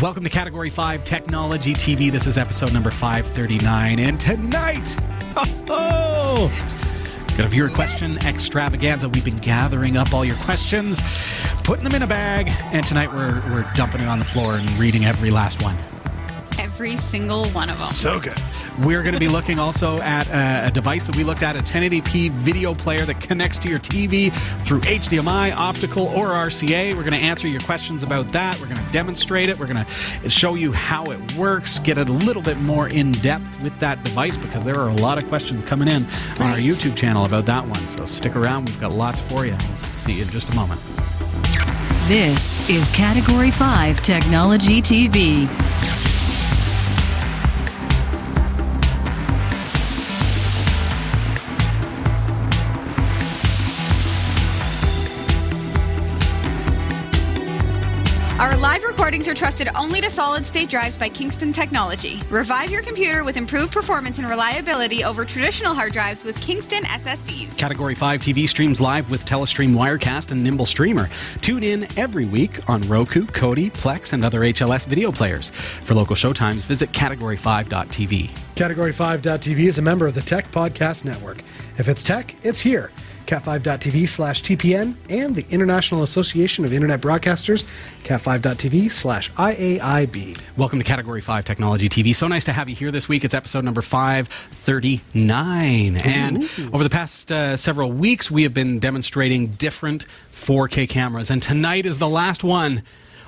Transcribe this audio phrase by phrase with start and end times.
[0.00, 2.12] Welcome to Category 5 Technology TV.
[2.12, 3.98] This is episode number 539.
[3.98, 4.94] And tonight,
[5.68, 6.52] oh,
[7.36, 9.08] got a viewer question extravaganza.
[9.08, 11.02] We've been gathering up all your questions,
[11.64, 14.70] putting them in a bag, and tonight we're, we're dumping it on the floor and
[14.78, 15.76] reading every last one.
[16.78, 17.88] Every single one of them.
[17.88, 18.40] So good.
[18.84, 21.58] We're going to be looking also at a, a device that we looked at, a
[21.58, 24.32] 1080p video player that connects to your TV
[24.62, 26.94] through HDMI, optical, or RCA.
[26.94, 28.60] We're going to answer your questions about that.
[28.60, 29.58] We're going to demonstrate it.
[29.58, 33.64] We're going to show you how it works, get a little bit more in depth
[33.64, 36.04] with that device because there are a lot of questions coming in
[36.38, 37.84] on our YouTube channel about that one.
[37.88, 38.68] So stick around.
[38.68, 39.56] We've got lots for you.
[39.68, 40.80] We'll see you in just a moment.
[42.06, 45.48] This is Category 5 Technology TV.
[59.18, 62.20] Live recordings are trusted only to solid state drives by Kingston Technology.
[62.30, 67.58] Revive your computer with improved performance and reliability over traditional hard drives with Kingston SSDs.
[67.58, 71.08] Category 5 TV streams live with Telestream Wirecast and Nimble Streamer.
[71.40, 75.50] Tune in every week on Roku, Kodi, Plex, and other HLS video players.
[75.82, 78.30] For local showtimes, visit category5.tv.
[78.54, 81.38] Category 5.tv is a member of the Tech Podcast Network.
[81.76, 82.92] If it's tech, it's here.
[83.28, 87.62] cat5.tv slash TPN and the International Association of Internet Broadcasters,
[88.02, 90.40] cat5.tv slash IAIB.
[90.56, 92.14] Welcome to Category 5 Technology TV.
[92.14, 93.24] So nice to have you here this week.
[93.24, 95.98] It's episode number 539.
[95.98, 101.30] And over the past uh, several weeks, we have been demonstrating different 4K cameras.
[101.30, 102.82] And tonight is the last one,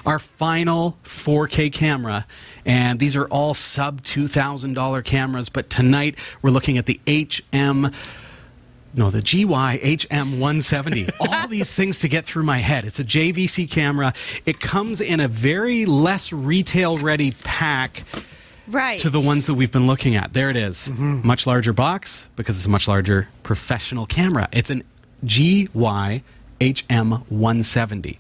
[0.07, 2.27] our final 4K camera.
[2.65, 5.51] And these are all sub $2,000 cameras.
[5.51, 7.93] But tonight, we're looking at the HM.
[8.95, 11.11] No, the GY HM170.
[11.21, 12.85] All these things to get through my head.
[12.85, 14.13] It's a JVC camera.
[14.47, 18.03] It comes in a very less retail ready pack
[18.67, 19.01] Right.
[19.01, 20.33] to the ones that we've been looking at.
[20.33, 20.89] There it is.
[20.89, 21.27] Mm-hmm.
[21.27, 24.49] Much larger box because it's a much larger professional camera.
[24.53, 24.85] It's an
[25.25, 26.23] GY
[26.61, 28.19] HM170.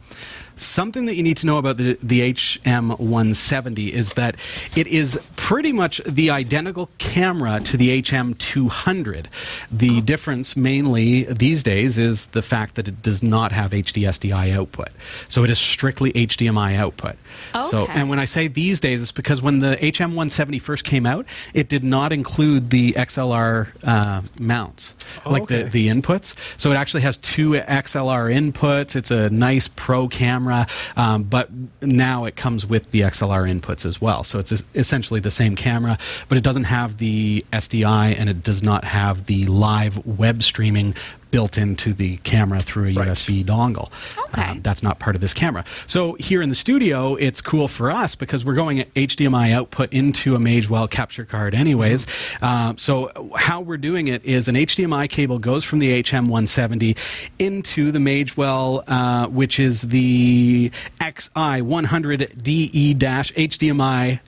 [0.60, 4.36] Something that you need to know about the, the HM170 is that
[4.76, 9.26] it is pretty much the identical camera to the HM200.
[9.70, 14.90] The difference mainly these days is the fact that it does not have HDSDI output.
[15.28, 17.16] So it is strictly HDMI output.
[17.54, 17.66] Okay.
[17.66, 21.26] So, and when I say these days, it's because when the HM170 first came out,
[21.54, 24.94] it did not include the XLR uh, mounts,
[25.26, 25.62] like okay.
[25.64, 26.34] the, the inputs.
[26.56, 28.94] So it actually has two XLR inputs.
[28.96, 30.49] It's a nice pro camera,
[30.96, 31.50] um, but
[31.82, 34.24] now it comes with the XLR inputs as well.
[34.24, 38.62] So it's essentially the same camera, but it doesn't have the SDI and it does
[38.62, 40.94] not have the live web streaming
[41.30, 43.08] built into the camera through a Right.
[43.08, 43.90] USB dongle.
[44.28, 44.42] Okay.
[44.42, 45.64] Um, that's not part of this camera.
[45.86, 49.92] So here in the studio, it's cool for us because we're going at HDMI output
[49.92, 52.06] into a Magewell capture card, anyways.
[52.42, 56.96] Um, so how we're doing it is an HDMI cable goes from the HM170
[57.38, 60.70] into the Magewell, uh, which is the
[61.00, 64.20] XI100DE HDMI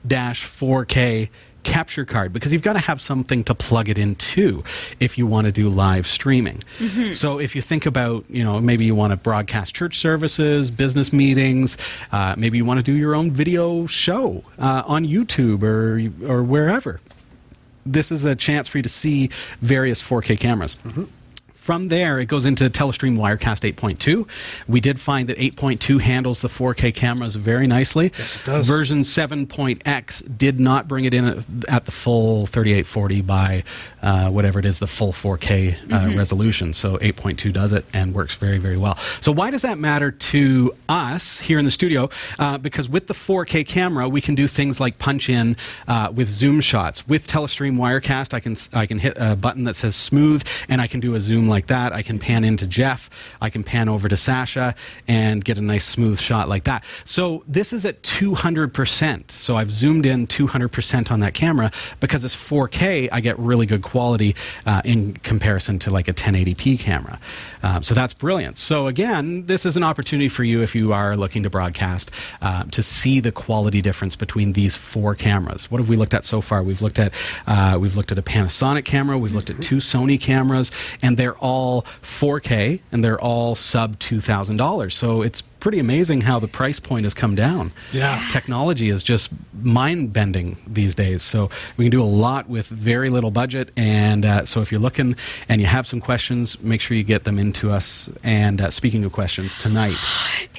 [0.43, 1.29] 4K
[1.63, 4.63] capture card because you've got to have something to plug it into
[4.99, 6.63] if you want to do live streaming.
[7.13, 11.11] So if you think about, you know, maybe you want to broadcast church services, business
[11.13, 11.77] meetings,
[12.11, 16.43] uh, maybe you want to do your own video show uh, on YouTube or or
[16.43, 16.99] wherever.
[17.85, 19.29] This is a chance for you to see
[19.59, 20.77] various 4K cameras.
[21.63, 24.27] From there, it goes into Telestream Wirecast 8.2.
[24.67, 28.11] We did find that 8.2 handles the 4K cameras very nicely.
[28.19, 28.67] Yes, it does.
[28.67, 31.37] Version 7.x did not bring it in at,
[31.69, 33.63] at the full 3840 by
[34.03, 36.73] uh, whatever it is, the full 4K uh, resolution.
[36.73, 38.97] So 8.2 does it and works very, very well.
[39.21, 42.09] So why does that matter to us here in the studio?
[42.37, 45.55] Uh, because with the 4K camera, we can do things like punch in
[45.87, 47.07] uh, with zoom shots.
[47.07, 50.87] With Telestream Wirecast, I can I can hit a button that says smooth, and I
[50.87, 51.93] can do a zoom like that.
[51.93, 53.09] I can pan into Jeff.
[53.41, 54.75] I can pan over to Sasha
[55.07, 56.83] and get a nice smooth shot like that.
[57.05, 59.31] So this is at 200%.
[59.31, 61.71] So I've zoomed in 200% on that camera
[62.01, 63.07] because it's 4K.
[63.09, 67.19] I get really good quality uh, in comparison to like a 1080p camera.
[67.61, 68.57] Um, so that's brilliant.
[68.57, 72.11] So again, this is an opportunity for you if you are looking to broadcast
[72.41, 75.69] uh, to see the quality difference between these four cameras.
[75.71, 76.63] What have we looked at so far?
[76.63, 77.13] We've looked at
[77.47, 79.17] uh, we've looked at a Panasonic camera.
[79.17, 84.21] We've looked at two Sony cameras, and they're all 4K and they're all sub two
[84.21, 84.95] thousand dollars.
[84.95, 87.71] So it's pretty amazing how the price point has come down.
[87.93, 88.21] Yeah.
[88.29, 89.29] Technology is just
[89.61, 91.21] mind bending these days.
[91.21, 93.71] So we can do a lot with very little budget.
[93.77, 95.15] And uh, so if you're looking
[95.47, 98.11] and you have some questions, make sure you get them into us.
[98.25, 99.95] And uh, speaking of questions, tonight,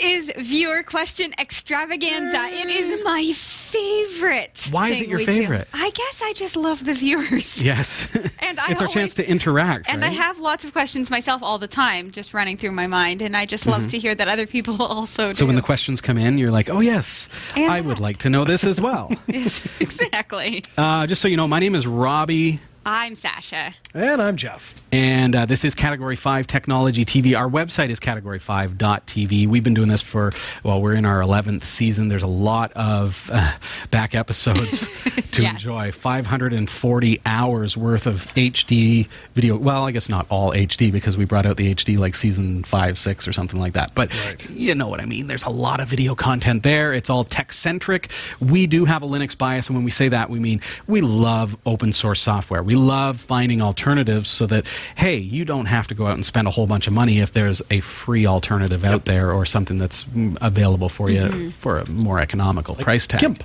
[0.00, 2.42] is viewer question extravaganza.
[2.50, 4.68] It is my favorite.
[4.70, 5.32] Why is it your we do.
[5.34, 5.68] favorite?
[5.74, 7.62] I guess I just love the viewers.
[7.64, 8.08] Yes.
[8.40, 9.88] And I it's our always- chance to interact.
[9.88, 13.22] And I have lots of questions myself all the time, just running through my mind,
[13.22, 15.24] and I just love to hear that other people also.
[15.24, 15.32] Mm-hmm.
[15.34, 18.30] So when the questions come in, you're like, "Oh yes, And I would like to
[18.30, 20.62] know this as well." yes, exactly.
[20.78, 22.60] uh, just so you know, my name is Robbie.
[22.86, 23.74] I'm Sasha.
[23.96, 24.74] And I'm Jeff.
[24.90, 27.38] And uh, this is Category 5 Technology TV.
[27.38, 29.46] Our website is category5.tv.
[29.46, 30.32] We've been doing this for,
[30.64, 32.08] well, we're in our 11th season.
[32.08, 33.52] There's a lot of uh,
[33.92, 34.88] back episodes
[35.32, 35.52] to Yes.
[35.54, 35.92] enjoy.
[35.92, 39.56] 540 hours worth of HD video.
[39.56, 42.98] Well, I guess not all HD because we brought out the HD like season 5,
[42.98, 43.94] 6 or something like that.
[43.94, 44.50] But Right.
[44.50, 45.28] you know what I mean.
[45.28, 46.92] There's a lot of video content there.
[46.92, 48.10] It's all tech centric.
[48.40, 49.68] We do have a Linux bias.
[49.68, 52.62] And when we say that, we mean we love open source software.
[52.64, 53.83] We love finding alternatives
[54.26, 54.66] so that,
[54.96, 57.32] hey, you don't have to go out and spend a whole bunch of money if
[57.32, 61.88] there's a free alternative out there or something that's mm, available for you for a
[61.90, 63.20] more economical price tag.
[63.20, 63.44] GIMP.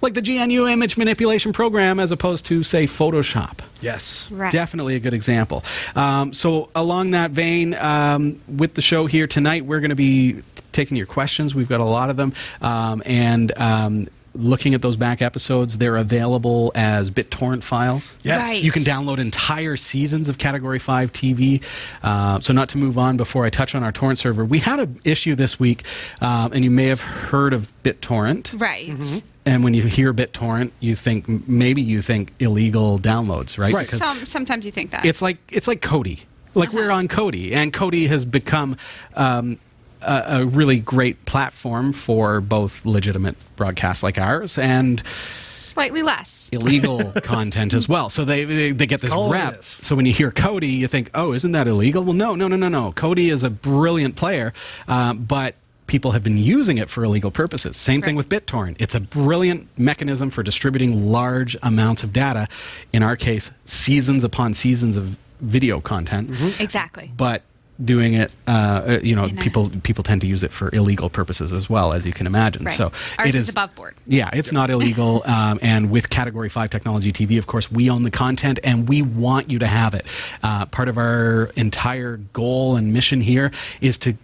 [0.00, 3.58] Like the GNU image manipulation program as opposed to, say, Photoshop.
[3.80, 4.30] Yes.
[4.30, 4.52] Right.
[4.52, 5.64] Definitely a good example.
[5.96, 10.42] Um, so, along that vein, um, with the show here tonight, we're going to be
[10.70, 11.54] taking your questions.
[11.54, 12.32] We've got a lot of them.
[12.60, 18.16] Um, and um, looking at those back episodes, they're available as BitTorrent files.
[18.22, 18.40] Yes.
[18.40, 18.62] Right.
[18.62, 21.62] You can download entire seasons of Category 5 TV.
[22.02, 24.80] Uh, so, not to move on before I touch on our torrent server, we had
[24.80, 25.84] an issue this week,
[26.20, 28.58] um, and you may have heard of BitTorrent.
[28.60, 28.86] Right.
[28.86, 29.26] Mm-hmm.
[29.44, 33.72] And when you hear BitTorrent, you think maybe you think illegal downloads, right?
[33.72, 33.86] Right.
[33.86, 35.04] Because Some, sometimes you think that.
[35.04, 36.20] it's like it's like Kodi.
[36.54, 38.76] Like we're on Kodi, and Kodi has become
[39.14, 39.58] um,
[40.06, 46.48] a, a really great platform for both legitimate broadcasts like ours and slightly less.
[46.52, 48.10] illegal content as well.
[48.10, 49.60] So they they, they get this call rep.
[49.60, 49.66] is.
[49.80, 52.02] So when you hear Kodi, you think, oh, isn't that illegal?
[52.04, 52.92] Well, no, no, no, no, no.
[52.92, 54.52] Kodi is a brilliant player,
[54.88, 55.54] um, but.
[55.88, 57.76] People have been using it for illegal purposes.
[57.76, 58.76] Same thing with BitTorrent.
[58.78, 62.46] It's a brilliant mechanism for distributing large amounts of data.
[62.94, 67.10] In our case, seasons upon seasons of video content Exactly.
[67.14, 67.42] but
[67.84, 71.10] doing it, uh, uh, you know, a- people people tend to use it for illegal
[71.10, 72.64] purposes as well, as you can imagine.
[72.64, 72.72] Right.
[72.74, 73.94] So Ours it is above board.
[74.06, 75.22] Yeah, it's not illegal.
[75.32, 79.00] Um, and with Category Five Technology TV, of course, we own the content, and we
[79.02, 80.04] want you to have it.
[80.42, 83.50] Uh, part of our entire goal and mission here
[83.80, 84.14] is to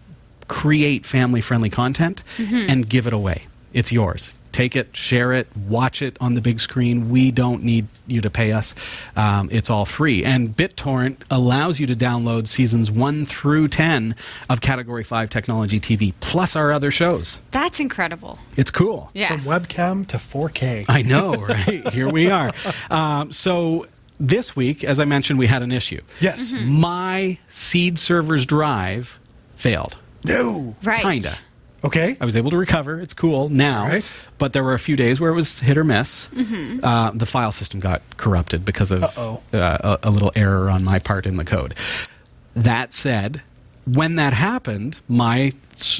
[0.49, 2.71] create family friendly content Mm-hmm.
[2.71, 3.47] and give it away.
[3.73, 4.35] It's yours.
[4.53, 7.11] Take it, share it, watch it on the big screen.
[7.11, 8.75] We don't need you to pay us.
[9.17, 10.25] Um, it's all free.
[10.25, 14.15] And BitTorrent allows you to download seasons 1 through 10
[14.49, 17.41] of Category 5 Technology TV, plus our other shows.
[17.51, 18.39] That's incredible.
[18.57, 19.11] It's cool.
[19.15, 19.29] Yeah.
[19.29, 20.87] From webcam to 4K.
[20.89, 21.89] I know, right?
[21.93, 22.53] Here we are.
[22.91, 23.87] Um, so
[24.21, 26.01] this week, as I mentioned, we had an issue.
[26.21, 26.51] Yes.
[26.51, 26.81] Mm-hmm.
[26.81, 29.19] My seed server's drive
[29.57, 29.97] failed.
[30.25, 30.75] No.
[30.83, 31.03] Right.
[31.03, 31.31] Kinda.
[31.85, 32.17] Okay.
[32.21, 33.01] I was able to recover.
[33.01, 33.87] It's cool now.
[33.87, 34.11] Right.
[34.39, 36.29] But there were a few days where it was hit or miss.
[36.29, 36.85] Mm-hmm.
[36.85, 39.43] Uh, the file system got corrupted because of Uh-oh.
[39.53, 41.75] uh, a, a little error on my part in the code.
[42.55, 43.43] That said,
[43.87, 45.53] when that happened, my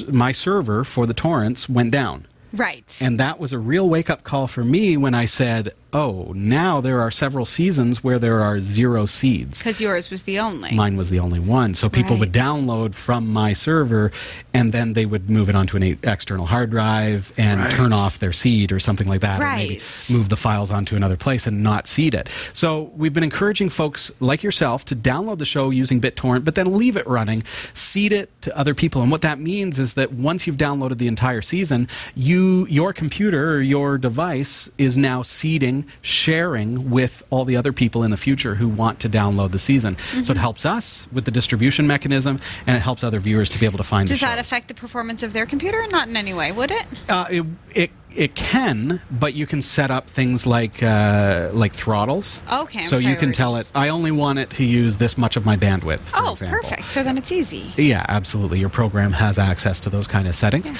[0.09, 2.25] my server for the torrents went down.
[2.51, 2.97] Right.
[2.99, 6.81] And that was a real wake up call for me when I said, oh, now
[6.81, 9.57] there are several seasons where there are zero seeds.
[9.59, 10.73] Because yours was the only.
[10.75, 11.73] Mine was the only one.
[11.73, 14.11] So people would download from my server
[14.53, 17.71] and then they would move it onto an e- external hard drive and Right.
[17.71, 19.41] turn off their seed or something like that.
[19.41, 19.81] Or maybe
[20.11, 22.29] move the files onto another place and not seed it.
[22.53, 26.77] So we've been encouraging folks like yourself to download the show using BitTorrent, but then
[26.77, 29.01] leave it running, seed it to other people.
[29.01, 33.55] And what that means is that once you've downloaded the entire season, you your computer
[33.55, 38.55] or your device is now seeding, sharing with all the other people in the future
[38.55, 39.95] who want to download the season.
[39.95, 40.23] Mm-hmm.
[40.23, 43.65] So it helps us with the distribution mechanism, and it helps other viewers to be
[43.65, 44.07] able to find.
[44.07, 44.45] Does that shows.
[44.45, 45.83] affect the performance of their computer?
[45.91, 46.85] Not in any way, would it?
[47.07, 52.41] Uh, it, it it can, but you can set up things like uh, like throttles.
[52.51, 53.69] Okay, So you can tell it.
[53.75, 55.99] I only want it to use this much of my bandwidth.
[55.99, 56.59] For oh, example.
[56.59, 56.91] perfect.
[56.91, 57.71] So then it's easy.
[57.77, 58.59] Yeah, absolutely.
[58.59, 60.71] Your program has access to those kind of settings.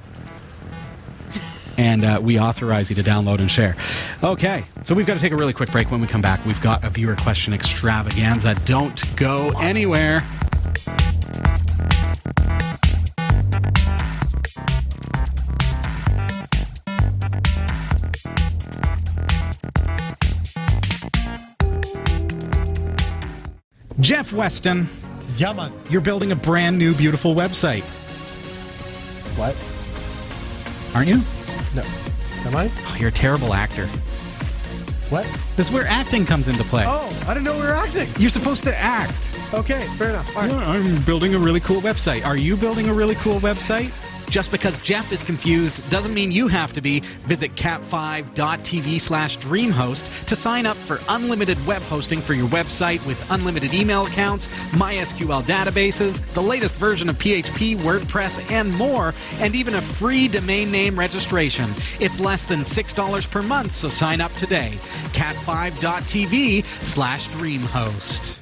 [1.82, 3.76] And uh, we authorize you to download and share.
[4.24, 5.90] Okay, so we've got to take a really quick break.
[5.90, 8.54] When we come back, we've got a viewer question extravaganza.
[8.66, 10.22] Don't go anywhere.
[24.00, 24.88] Jeff Weston,
[25.38, 25.72] Yeah, man.
[25.90, 27.84] you're building a brand new, beautiful website,
[29.38, 29.56] What?
[30.96, 31.22] aren't you?
[31.75, 31.84] No.
[32.46, 32.70] Am I?
[32.88, 33.86] Oh, you're a terrible actor.
[35.10, 35.25] What?
[35.58, 36.86] This is where acting comes into play.
[36.88, 38.08] Oh, I didn't know we were acting.
[38.18, 39.30] You're supposed to act.
[39.54, 40.36] Okay, fair enough.
[40.36, 40.51] All right.
[40.51, 42.25] Yeah, I'm building a really cool website.
[42.25, 43.92] Are you building a really cool website?
[44.32, 47.02] Just because Jeff is confused doesn't mean you have to be.
[47.28, 53.30] Visit cat5.tv slash dreamhost to sign up for unlimited web hosting for your website with
[53.30, 59.76] unlimited email accounts, MySQL databases, the latest version of PHP, WordPress, and more, and even
[59.76, 61.70] a free domain name registration.
[62.00, 64.72] It's less than $6 per month, so sign up today.
[65.12, 68.38] cat5.tv slash dreamhost.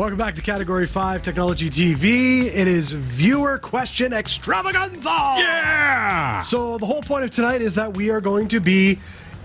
[0.00, 2.46] Welcome back to Category 5 Technology TV.
[2.46, 5.10] It is viewer question extravaganza.
[5.10, 6.40] Yeah!
[6.40, 8.98] So, the whole point of tonight is that we are going to be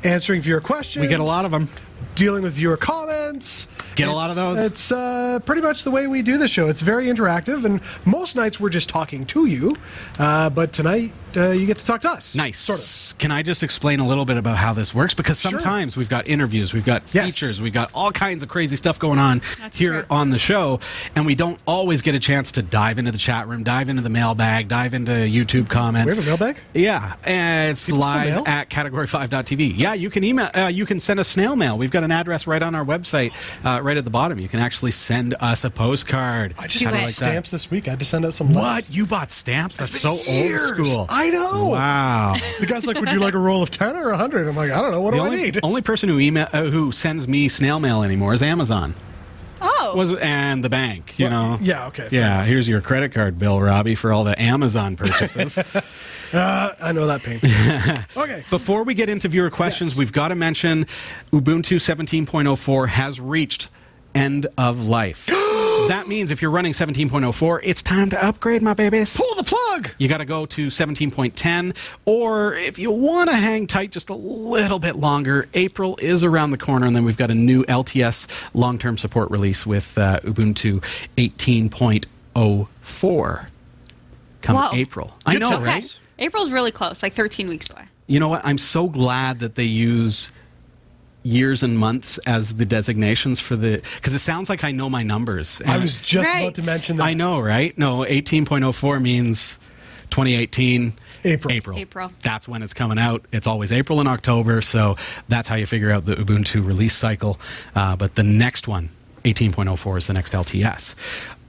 [0.06, 1.02] answering viewer questions.
[1.02, 1.68] We get a lot of them.
[2.16, 3.68] Dealing with viewer comments.
[3.96, 4.66] Get a lot of It's- those?
[4.66, 6.68] It's uh, pretty much the way we do the show.
[6.68, 9.76] It's very interactive, and most nights we're just talking to you.
[10.20, 12.36] Uh, but tonight uh, you get to talk to us.
[12.36, 12.58] Nice.
[12.58, 12.80] Sort
[13.14, 13.18] of.
[13.20, 15.14] Can I just explain a little bit about how this works?
[15.14, 15.52] Because Sure.
[15.52, 17.26] sometimes we've got interviews, we've got Yes.
[17.26, 20.04] features, we've got all kinds of crazy stuff going on That's here true.
[20.10, 20.80] on the show,
[21.16, 24.02] and we don't always get a chance to dive into the chat room, dive into
[24.02, 26.14] the mailbag, dive into YouTube comments.
[26.14, 26.58] We have a mailbag?
[26.74, 29.74] Yeah, and it's People live at category5.tv.
[29.78, 30.50] Yeah, you can email.
[30.54, 31.78] Uh, you can send us snail mail.
[31.78, 33.34] We've got an address right on our website,
[33.66, 34.40] uh, right at the bottom.
[34.40, 36.56] You can actually send us a postcard.
[36.58, 37.12] I just Do bought it.
[37.12, 37.88] stamps this week.
[37.88, 38.88] I had to send out some letters.
[38.90, 38.96] What?
[38.96, 39.78] You bought stamps?
[39.78, 40.72] That's so years.
[40.72, 41.06] old school.
[41.10, 41.70] I know.
[41.70, 42.36] Wow.
[42.60, 44.48] The guy's like, "Would you like a roll of ten or a hundred?
[44.48, 45.02] I'm like, "I don't know.
[45.02, 47.80] What the do only, I need?" only person who email uh, who sends me snail
[47.80, 48.96] mail anymore is Amazon.
[49.96, 51.58] Was and the bank, you know.
[51.62, 55.58] yeah, okay, Yeah, here's your credit card bill, Robbie, for all the Amazon purchases.
[56.34, 57.40] Uh, I know that pain.
[58.18, 58.44] okay.
[58.50, 59.98] Before we get into viewer questions, Yes.
[59.98, 60.86] we've got to mention
[61.32, 63.70] Ubuntu 17.04 has reached
[64.16, 65.30] end of life.
[65.88, 69.18] that means if you're running 17.04, it's time to upgrade, my babies.
[69.18, 69.89] Pull the plug.
[69.98, 71.75] You got to go to 17.10,
[72.06, 76.51] or if you want to hang tight just a little bit longer, April is around
[76.51, 80.20] the corner, and then we've got a new LTS long term support release with uh,
[80.22, 80.82] Ubuntu
[81.18, 83.48] 18.04
[84.46, 84.70] come Whoa.
[84.74, 85.13] April.
[85.25, 85.62] I know, times.
[85.62, 85.72] okay.
[85.72, 86.00] right?
[86.20, 87.86] April's really close, like 13 weeks away.
[88.08, 88.46] You know what?
[88.46, 90.32] I'm so glad that they use
[91.25, 95.01] years and months as the designations for the because it sounds like I know my
[95.01, 95.60] numbers.
[95.65, 96.41] I was just Right.
[96.44, 97.03] about to mention that.
[97.03, 97.75] I know, right?
[97.77, 99.60] No, 18.04 means
[100.12, 100.94] 2018.
[101.24, 101.51] April.
[101.51, 101.77] April.
[101.79, 102.12] April.
[102.22, 103.25] That's when it's coming out.
[103.32, 104.96] It's always April and October, so
[105.27, 107.39] that's how you figure out the Ubuntu release cycle.
[107.74, 108.89] Uh, but the next one,
[109.24, 110.94] 18.04, is the next LTS.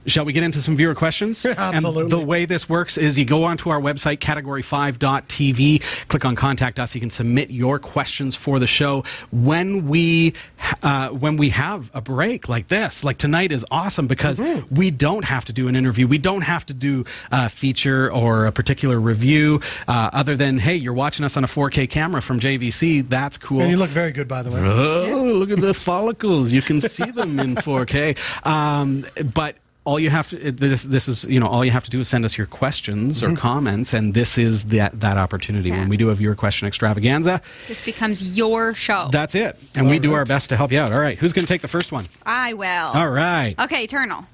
[0.07, 1.45] Shall we get into some viewer questions?
[1.57, 2.03] Absolutely.
[2.03, 6.79] And the way this works is you go onto our website, category5.tv, click on Contact
[6.79, 6.95] Us.
[6.95, 9.03] You can submit your questions for the show.
[9.31, 10.33] When we
[10.81, 14.75] uh, when we have a break like this, like tonight is awesome because Mm-hmm.
[14.75, 16.05] we don't have to do an interview.
[16.07, 20.75] We don't have to do a feature or a particular review uh, other than, hey,
[20.75, 23.09] you're watching us on a 4K camera from JVC.
[23.09, 23.61] That's cool.
[23.61, 24.59] And you look very good, by the way.
[24.61, 26.51] Oh, look at the follicles.
[26.51, 28.17] You can see them in 4K.
[28.47, 29.55] Um, but
[29.87, 32.07] all you have to this this is you know all you have to do is
[32.09, 33.35] send us your questions or mm-hmm.
[33.37, 35.79] comments and this is that that opportunity Yeah.
[35.79, 39.07] when we do a viewer question extravaganza This becomes your show.
[39.11, 41.31] that's it and we All do our best to help you out all right who's
[41.33, 42.91] going to take the first one I will.
[42.99, 44.25] all right Okay, Eternal.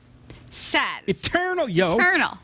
[0.50, 0.82] Says.
[1.08, 2.38] eternal yo Eternal.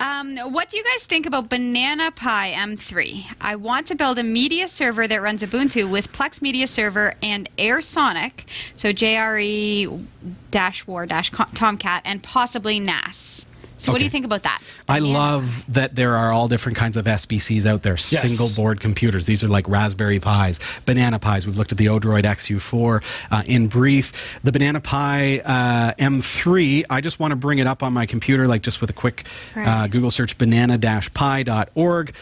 [0.00, 3.36] Um, what do you guys think about Banana Pi M3?
[3.40, 7.48] I want to build a media server that runs Ubuntu with Plex Media Server and
[7.56, 8.46] Airsonic,
[8.76, 10.04] so JRE
[10.50, 13.46] dash War dash Tomcat, and possibly NAS.
[13.84, 14.62] So, what do you think about that?
[14.88, 18.22] I Banana love that there are all different kinds of SBCs out there, Yes.
[18.22, 19.26] single board computers.
[19.26, 21.46] These are like Raspberry Pis, Banana Pis.
[21.46, 24.40] We've looked at the Odroid XU4 uh, in brief.
[24.42, 28.48] The Banana Pi uh, M3, I just want to bring it up on my computer,
[28.48, 29.24] like just with a quick
[29.54, 32.14] uh, Google search banana-pi.org.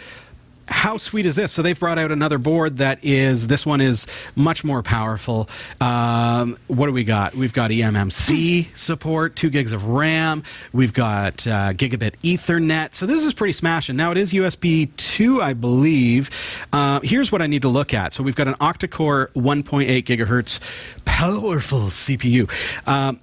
[0.72, 1.52] How sweet is this?
[1.52, 5.48] So they've brought out another board that is this one is much more powerful.
[5.80, 7.34] Um, what do we got?
[7.34, 10.42] We've got eMMC support, two gigs of RAM.
[10.72, 12.94] We've got uh, gigabit Ethernet.
[12.94, 13.96] So this is pretty smashing.
[13.96, 16.30] Now it is USB two, I believe.
[16.72, 18.14] Uh, here's what I need to look at.
[18.14, 20.58] So we've got an octa-core 1.8 gigahertz
[21.04, 22.50] powerful CPU.
[22.88, 23.20] Um,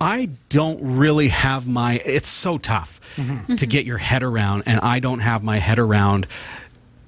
[0.00, 1.94] I don't really have my.
[2.04, 3.00] It's so tough
[3.56, 6.26] to get your head around, and I don't have my head around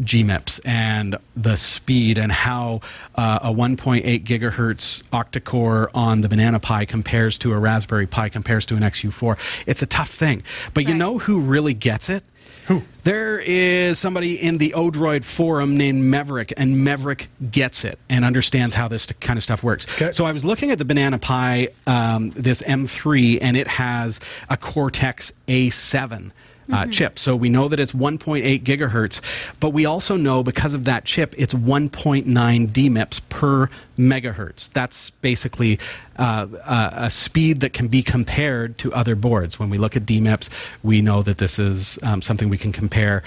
[0.03, 2.81] DMIPS and the speed and how
[3.17, 8.65] uh, a 1.8 gigahertz octa-core on the Banana Pi compares to a Raspberry Pi compares
[8.67, 9.37] to an XU4.
[9.67, 10.43] It's a tough thing,
[10.73, 12.23] but you know who really gets it?
[12.69, 12.83] Who?
[13.05, 18.75] There is somebody in the Odroid forum named Maverick, and Maverick gets it and understands
[18.75, 19.87] how this kind of stuff works.
[19.95, 20.13] Okay.
[20.13, 24.21] So I was looking at the Banana Pi, um, this M3, and it has
[24.51, 26.31] a Cortex A7.
[26.71, 27.19] Uh, chip.
[27.19, 29.21] So we know that it's 1.8 gigahertz,
[29.59, 34.71] but we also know because of that chip, it's 1.9 DMIPS per megahertz.
[34.73, 35.79] That's basically
[36.19, 39.59] uh, a, a speed that can be compared to other boards.
[39.59, 40.51] When we look at DMIPS,
[40.83, 43.23] we know that this is um, something we can compare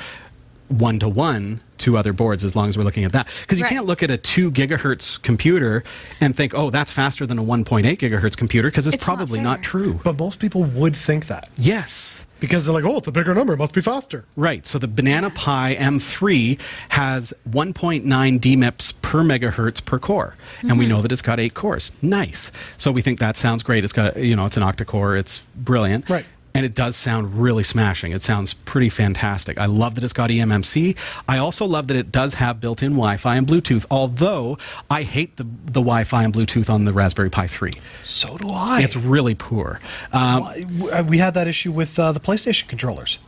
[0.67, 3.27] one to one to other boards as long as we're looking at that.
[3.41, 3.71] Because you Right.
[3.74, 5.83] can't look at a 2 gigahertz computer
[6.21, 9.43] and think, oh, that's faster than a 1.8 gigahertz computer because it's, It's probably fair.
[9.43, 10.00] not true.
[10.03, 12.25] But most people would think that Yes.
[12.41, 13.53] Because they're like, oh, it's a bigger number.
[13.53, 14.25] It must be faster.
[14.36, 14.67] Right.
[14.67, 18.03] So the Banana Pi M3 has 1.9
[18.39, 20.79] DMIPS per megahertz per core, and Mm-hmm.
[20.79, 21.91] we know that it's got eight cores.
[22.01, 22.51] Nice.
[22.75, 23.83] So we think that sounds great.
[23.86, 25.15] It's got you know it's an octa core.
[25.15, 26.10] It's brilliant.
[26.10, 26.25] Right.
[26.53, 28.12] And it does sound really smashing.
[28.12, 29.58] It sounds pretty fantastic.
[29.58, 30.98] I love that it's got eMMC.
[31.27, 33.86] I also love that it does have built-in Wi-Fi and Bluetooth.
[33.89, 34.58] Although
[34.89, 37.72] I hate the the Wi-Fi and Bluetooth on the Raspberry Pi 3.
[38.03, 38.81] So do I.
[38.84, 39.79] It's really poor.
[40.12, 40.48] Um,
[41.08, 43.20] we had that issue with uh, the PlayStation controllers.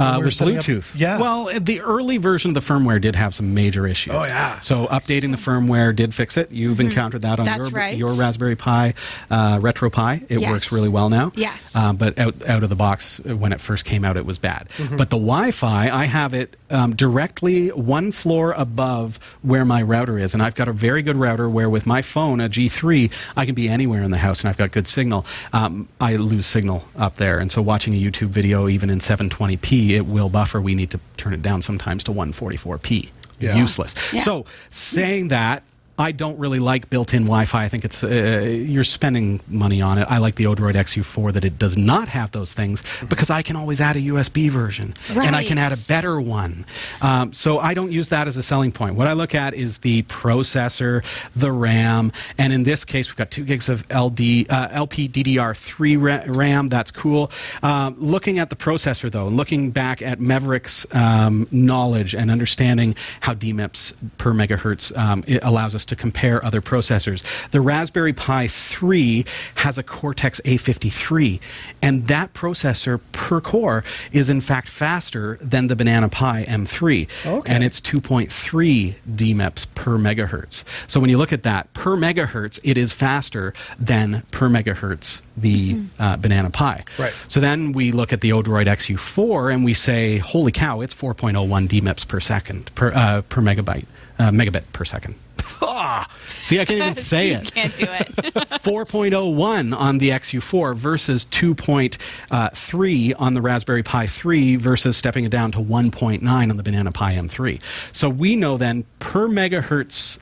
[0.00, 0.98] Uh, with setting up- Bluetooth.
[0.98, 1.18] yeah.
[1.18, 4.14] Well, the early version of the firmware did have some major issues.
[4.14, 4.58] Oh, yeah.
[4.60, 6.50] So updating the firmware did fix it.
[6.50, 7.96] You've encountered that on That's your, right.
[7.96, 8.94] your Raspberry Pi,
[9.30, 10.24] uh, RetroPie.
[10.30, 10.50] It Yes.
[10.50, 11.32] works really well now.
[11.34, 11.76] Yes.
[11.76, 14.38] Uh, but out, out of the box, uh, when it first came out, it was
[14.38, 14.68] bad.
[14.78, 14.96] Mm-hmm.
[14.96, 20.34] But the Wi-Fi, I have it um, directly one floor above where my router is,
[20.34, 23.54] and I've got a very good router where with my phone, a G3, I can
[23.54, 25.26] be anywhere in the house, and I've got good signal.
[25.52, 29.90] Um, I lose signal up there, and so watching a YouTube video, even in 720p,
[29.90, 30.60] it will buffer.
[30.60, 33.08] We need to turn it down sometimes to 144p.
[33.38, 33.56] Yeah.
[33.56, 33.94] Useless.
[34.12, 34.20] Yeah.
[34.20, 35.62] So saying that.
[36.00, 37.62] I don't really like built-in Wi-Fi.
[37.62, 40.06] I think it's uh, you're spending money on it.
[40.08, 43.54] I like the Odroid XU4 that it does not have those things because I can
[43.54, 46.64] always add a USB version and I can add a better one.
[47.02, 48.94] Um, so I don't use that as a selling point.
[48.94, 51.04] What I look at is the processor,
[51.36, 56.32] the RAM, and in this case, we've got two gigs of LD, uh, LPDDR3 ra-
[56.32, 56.70] RAM.
[56.70, 57.30] That's cool.
[57.62, 62.94] Um, looking at the processor, though, and looking back at Maverick's um, knowledge and understanding
[63.20, 68.48] how DMIPS per megahertz um, it allows us to compare other processors, the Raspberry Pi
[68.48, 69.24] 3
[69.56, 71.38] has a Cortex A53,
[71.82, 77.52] and that processor per core is in fact faster than the Banana Pi M3, Okay.
[77.54, 80.64] and it's 2.3 DMIPS per megahertz.
[80.86, 85.78] So when you look at that per megahertz, it is faster than per megahertz the
[85.98, 86.84] uh, Banana Pi.
[86.98, 87.12] Right.
[87.28, 91.68] So then we look at the Odroid XU4 and we say, holy cow, it's 4.01
[91.68, 93.86] DMIPS per second per uh, per megabyte
[94.20, 95.14] uh, megabit per second.
[95.62, 96.08] Ah!
[96.42, 97.54] See, I can't even say you it.
[97.54, 98.08] can't do it.
[98.64, 105.52] 4.01 on the XU4 versus 2.3 on the Raspberry Pi 3 versus stepping it down
[105.52, 107.60] to 1.9 on the Banana Pi M3.
[107.92, 110.18] So we know then per megahertz,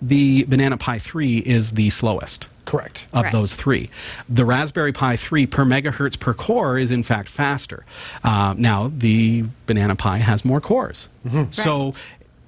[0.00, 3.04] the Banana Pi 3 is the slowest Correct.
[3.12, 3.32] of Correct.
[3.32, 3.90] those three.
[4.28, 7.84] The Raspberry Pi 3 per megahertz per core is in fact faster.
[8.24, 11.08] Uh, now, the Banana Pi has more cores.
[11.50, 11.96] So, Right.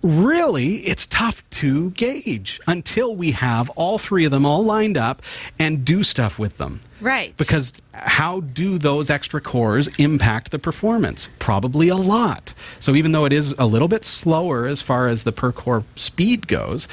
[0.04, 5.22] Really, it's tough to gauge until we have all three of them all lined up
[5.58, 6.80] and do stuff with them.
[7.00, 7.36] Right.
[7.36, 11.28] Because how do those extra cores impact the performance?
[11.38, 12.54] Probably a lot.
[12.80, 15.84] So even though it is a little bit slower as far as the per core
[15.96, 16.86] speed goes,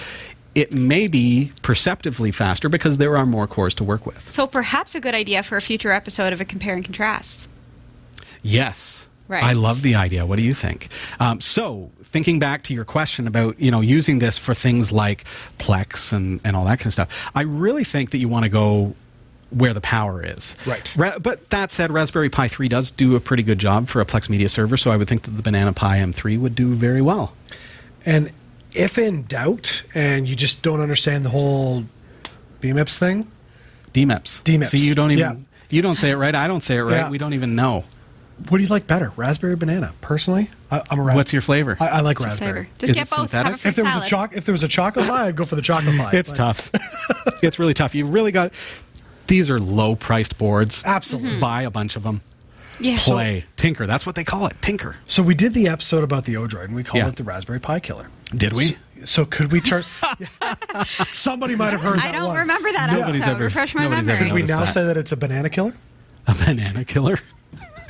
[0.55, 4.29] it may be perceptively faster because there are more cores to work with.
[4.29, 7.49] So perhaps a good idea for a future episode of a compare and contrast.
[8.41, 9.07] Yes.
[9.31, 9.43] Right.
[9.43, 10.25] I love the idea.
[10.25, 10.89] What do you think?
[11.19, 15.23] Um, so, thinking back to your question about you know using this for things like
[15.57, 18.49] Plex and, and all that kind of stuff, I really think that you want to
[18.49, 18.93] go
[19.49, 20.55] where the power is.
[20.65, 20.93] Right.
[20.95, 24.05] Ra- but that said, Raspberry Pi 3 does do a pretty good job for a
[24.05, 27.01] Plex Media server, so I would think that the Banana Pi M3 would do very
[27.01, 27.33] well.
[28.05, 28.31] And
[28.73, 31.83] if in doubt, and you just don't understand the whole
[32.61, 33.31] BMIPS thing,
[33.93, 34.43] DMIPS.
[34.43, 34.67] DMIPS.
[34.67, 35.35] See, you don't even Yeah.
[35.69, 36.33] you don't say it right.
[36.33, 36.95] I don't say it right.
[36.95, 37.09] Yeah.
[37.09, 37.83] We don't even know.
[38.49, 39.93] What do you like better, raspberry or banana?
[40.01, 41.77] Personally, I, I'm a ra- What's your flavor?
[41.79, 42.65] I, I like What's raspberry.
[42.65, 42.69] flavor?
[42.79, 43.19] Just Is get it both.
[43.29, 43.45] synthetic?
[43.51, 44.07] Have a fruit If there was a salad.
[44.09, 46.11] choc, if there was a chocolate pie, I'd go for the chocolate pie.
[46.13, 46.69] It's Like, tough.
[47.43, 47.93] it's really tough.
[47.95, 48.53] You really got.
[49.27, 50.81] These are low priced boards.
[50.85, 51.31] Absolutely.
[51.31, 51.39] Mm-hmm.
[51.39, 52.21] Buy a bunch of them.
[52.79, 52.97] Yeah.
[52.99, 53.85] play, tinker.
[53.85, 54.95] That's what they call it, tinker.
[55.07, 57.09] So we did the episode about the Odroid, and we called Yeah.
[57.09, 58.07] it the Raspberry Pi Killer.
[58.35, 58.63] Did we?
[58.63, 58.75] So,
[59.05, 59.83] so could we turn?
[61.11, 61.99] Somebody might have heard.
[61.99, 62.39] I that don't once.
[62.39, 63.31] remember that Nobody's episode.
[63.35, 64.25] ever- Refresh my nobody's memory.
[64.27, 64.67] Could we now that.
[64.73, 65.75] say that it's a banana killer?
[66.27, 67.17] A banana killer.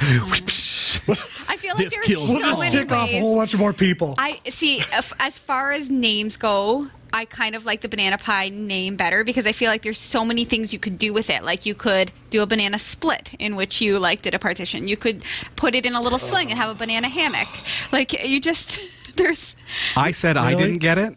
[0.02, 3.56] I feel like This there's kills so We'll just many tick off a whole bunch
[3.56, 4.16] more people.
[4.18, 4.80] I see.
[4.80, 9.24] if- As far as names go, I kind of like the banana pie name better
[9.24, 11.44] because I feel like there's so many things you could do with it.
[11.44, 14.88] Like you could do a banana split in which you like did a partition.
[14.88, 15.24] You could
[15.56, 17.48] put it in a little sling and have a banana hammock.
[17.92, 18.80] Like you just
[19.16, 19.56] there's.
[19.96, 21.16] I said I didn't get it.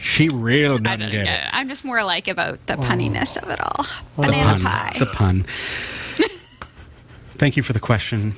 [0.00, 1.46] She really doesn't I don't get get it.
[1.46, 1.54] it.
[1.54, 2.80] I'm just more like about the oh.
[2.80, 3.84] punniness of it all.
[4.16, 4.60] The Banana pun.
[4.62, 4.96] pie.
[4.98, 5.44] The pun.
[7.40, 8.34] Thank you for the question.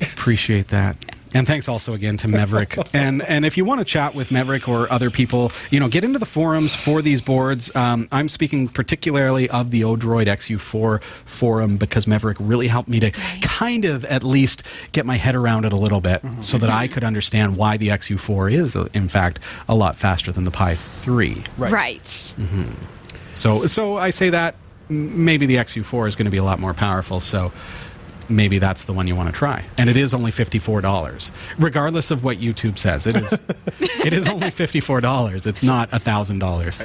[0.00, 0.96] Appreciate that.
[1.34, 2.78] And thanks also again to Maverick.
[2.94, 6.04] And and if you want to chat with Maverick or other people, you know, get
[6.04, 7.76] into the forums for these boards.
[7.76, 13.10] Um, I'm speaking particularly of the Odroid XU4 forum because Maverick really helped me to
[13.42, 16.88] kind of at least get my head around it a little bit, so that I
[16.88, 20.76] could understand why the XU4 is, uh, in fact, a lot faster than the Pi
[20.76, 21.44] 3.
[21.58, 22.34] right.
[23.34, 24.54] So, so I say that
[24.88, 27.20] maybe the XU4 is going to be a lot more powerful.
[27.20, 27.52] So
[28.28, 29.64] maybe that's the one you want to try.
[29.78, 33.06] And it is only fifty-four dollars, regardless of what YouTube says.
[33.06, 33.32] It is.
[34.04, 35.46] it is only fifty-four dollars.
[35.46, 36.82] It's not a thousand dollars.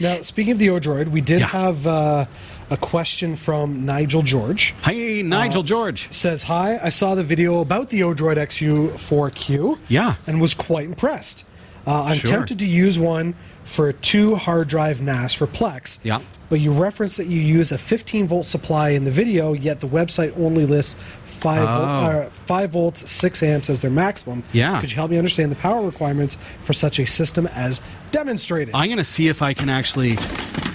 [0.00, 1.46] Now, speaking of the Odroid, we did Yeah.
[1.46, 2.26] have uh,
[2.70, 4.74] a question from Nigel George.
[4.82, 6.08] Hey, Nigel Uh, George.
[6.08, 9.78] s- says, Hi, I saw the video about the Odroid XU4Q.
[9.88, 10.14] Yeah.
[10.26, 11.44] And was quite impressed.
[11.86, 12.30] Uh, I'm Sure.
[12.30, 15.98] tempted to use one for a two hard drive NAS for Plex.
[16.02, 16.20] Yeah.
[16.50, 19.88] But you reference that you use a 15 volt supply in the video, yet the
[19.88, 21.66] website only lists 5, Oh.
[21.66, 24.42] volt, uh, 5 volts, 6 amps as their maximum.
[24.52, 24.78] Yeah.
[24.80, 28.74] Could you help me understand the power requirements for such a system as demonstrated?
[28.74, 30.18] I'm going to see if I can actually.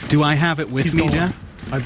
[0.08, 1.14] Do I have it with He's me, going.
[1.14, 1.38] Jeff?
[1.72, 1.82] I,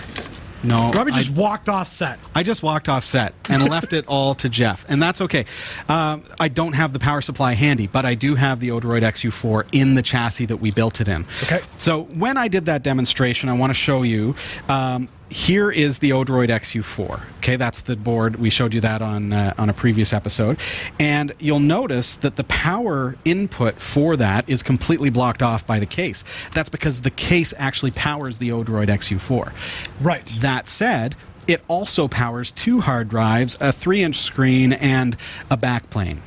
[0.63, 0.91] No.
[0.91, 2.19] Robbie I- just walked off set.
[2.36, 5.45] I just walked off set and left it all to Jeff, and that's okay.
[5.89, 9.65] Um, I don't have the power supply handy, but I do have the Odroid XU4
[9.71, 11.26] in the chassis that we built it in.
[11.43, 11.62] Okay.
[11.78, 14.36] So when I did that demonstration, I want to show you.
[14.69, 17.22] Um, here is the Odroid XU4.
[17.38, 18.36] Okay, that's the board.
[18.36, 20.60] We showed you that on uh, on a previous episode,
[21.00, 25.86] and you'll notice that the power input for that is completely blocked off by the
[25.86, 26.26] case.
[26.54, 29.54] That's because the case actually powers the Odroid XU4.
[30.02, 30.26] Right.
[30.39, 31.15] That said,
[31.48, 35.15] it also powers two hard drives, a three inch screen, and
[35.50, 36.20] a backplane.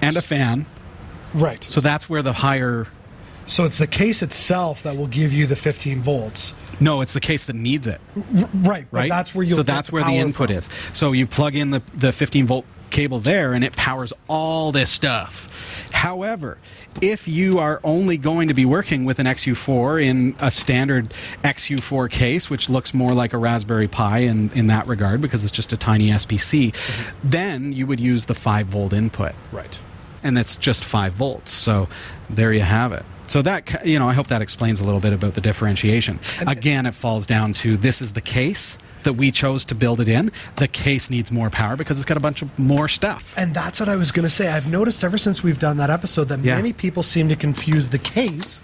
[0.00, 0.66] And a fan.
[1.34, 1.64] Right.
[1.64, 2.86] So that's where the higher.
[3.48, 6.52] So it's the case itself that will give you the 15 volts.
[6.80, 8.86] No, it's the case that needs it, Right.
[8.90, 9.08] But right?
[9.08, 10.68] that's where you So that's where the input is.
[10.92, 14.90] So you plug in the, the 15 volt cable there, and it powers all this
[14.90, 15.48] stuff.
[15.92, 16.58] However,
[17.00, 22.10] if you are only going to be working with an XU4 in a standard XU4
[22.10, 25.72] case, which looks more like a Raspberry Pi in, in that regard because it's just
[25.72, 27.28] a tiny SBC, mm-hmm.
[27.28, 29.34] then you would use the 5 volt input.
[29.52, 29.78] Right.
[30.22, 31.52] and it's just five volts.
[31.52, 31.88] So
[32.28, 33.04] there you have it.
[33.28, 36.18] So that you know, I hope that explains a little bit about the differentiation.
[36.46, 40.08] Again, it falls down to this is the case that we chose to build it
[40.08, 40.32] in.
[40.56, 43.32] The case needs more power because it's got a bunch of more stuff.
[43.38, 44.48] And that's what I was going to say.
[44.48, 46.56] I've noticed ever since we've done that episode that Yeah.
[46.56, 48.60] many people seem to confuse the case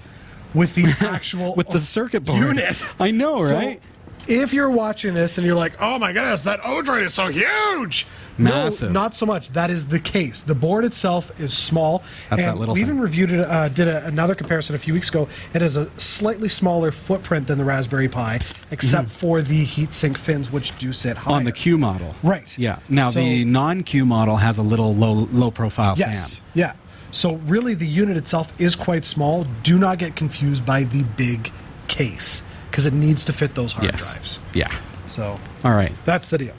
[0.53, 2.41] with the actual With the circuit board.
[2.41, 2.83] unit.
[2.99, 3.81] I know, So, right?
[4.29, 8.07] If you're watching this and you're like, "Oh my goodness, that Odroid is so huge,"
[8.37, 8.91] Massive.
[8.91, 9.51] No, not so much.
[9.51, 10.41] That is the case.
[10.41, 12.03] The board itself is small.
[12.31, 12.89] That's and that little We thing.
[12.91, 13.41] even reviewed it.
[13.41, 15.29] Uh, did a, another comparison a few weeks ago.
[15.55, 18.41] It has a slightly smaller footprint than the Raspberry Pi,
[18.73, 21.33] except for the heatsink fins, which do sit higher Mm-hmm.
[21.35, 22.15] On the Q model.
[22.25, 22.57] Right.
[22.59, 22.79] Yeah.
[22.89, 26.37] Now So- the non-Q model has a little low low profile Yes.
[26.37, 26.45] fan.
[26.55, 26.73] Yeah.
[27.13, 29.47] So really, the unit itself is quite small.
[29.63, 31.53] Do not get confused by the big
[31.87, 32.43] case
[32.75, 34.03] because it needs to fit those hard Yes.
[34.13, 34.39] drives.
[34.53, 34.73] Yeah.
[35.07, 35.93] So All right.
[36.05, 36.55] that's the deal.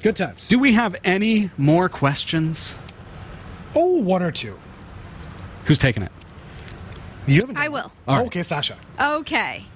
[0.00, 0.48] Good times.
[0.48, 2.76] Do we have any more questions?
[3.74, 4.58] oh, one or two.
[5.66, 6.10] Who's taking it?
[7.26, 7.58] You haven't.
[7.58, 7.92] I will.
[8.08, 8.26] All right.
[8.28, 8.78] Okay, Sasha.
[8.98, 9.66] Okay.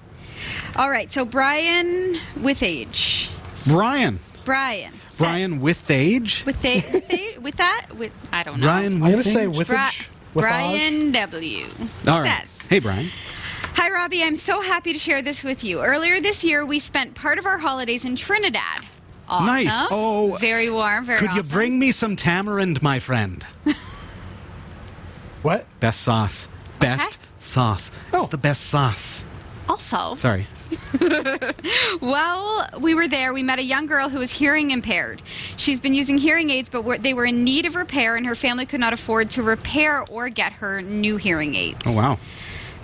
[0.74, 1.12] All right.
[1.12, 3.28] So Brian with age.
[3.66, 4.20] Brian.
[4.46, 4.92] Brian.
[5.10, 6.44] says- Brian with age.
[6.46, 8.66] with a, with, a, with that with I don't know.
[8.68, 10.08] Brian I'm going to say with age.
[10.32, 11.66] with Brian W.
[12.08, 12.48] All right.
[12.48, 12.68] says.
[12.68, 13.10] Hey, Brian.
[13.74, 14.22] Hi, Robbie.
[14.22, 15.82] I'm so happy to share this with you.
[15.82, 18.86] Earlier this year, we spent part of our holidays in Trinidad.
[19.28, 19.46] Awesome.
[19.46, 19.82] Nice.
[19.90, 21.04] Oh, very warm.
[21.06, 21.18] Very.
[21.18, 23.44] Could you bring me some tamarind, my friend?
[25.42, 25.66] What?
[25.80, 26.48] Best sauce.
[26.80, 27.90] Best sauce.
[28.12, 28.22] Oh.
[28.22, 29.26] It's the best sauce.
[29.68, 30.46] Also, Sorry.
[32.00, 35.22] while we were there, we met a young girl who was hearing impaired.
[35.56, 38.34] She's been using hearing aids, but were, they were in need of repair, and her
[38.34, 41.82] family could not afford to repair or get her new hearing aids.
[41.86, 42.18] Oh, wow.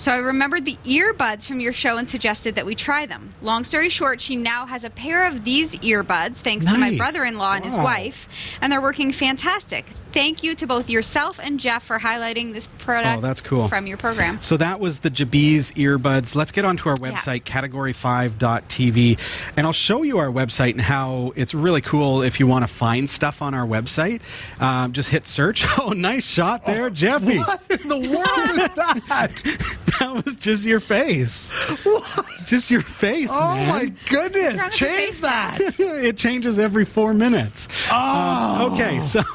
[0.01, 3.35] So I remembered the earbuds from your show and suggested that we try them.
[3.43, 7.23] Long story short, she now has a pair of these earbuds thanks to my brother
[7.25, 8.27] in law and his wife,
[8.63, 9.85] and they're working fantastic.
[10.13, 13.69] Thank you to both yourself and Jeff for highlighting this product Oh, that's cool.
[13.69, 14.41] from your program.
[14.43, 16.35] So that was the Jabees earbuds.
[16.35, 19.19] Let's get onto our website, category5.tv,
[19.57, 22.73] and I'll show you our website and how it's really cool if you want to
[22.73, 24.23] find stuff on our website.
[24.61, 25.67] Um, just hit search.
[25.81, 27.39] Oh, nice shot there, Jeffy.
[27.39, 29.77] What in the world is that?
[29.99, 31.53] That was just your face.
[31.85, 33.69] It's just your face, Oh man.
[33.69, 34.57] my goodness!
[34.63, 35.59] What's wrong with your Change that.
[35.79, 37.69] it changes every four minutes.
[37.93, 39.23] Um, okay, so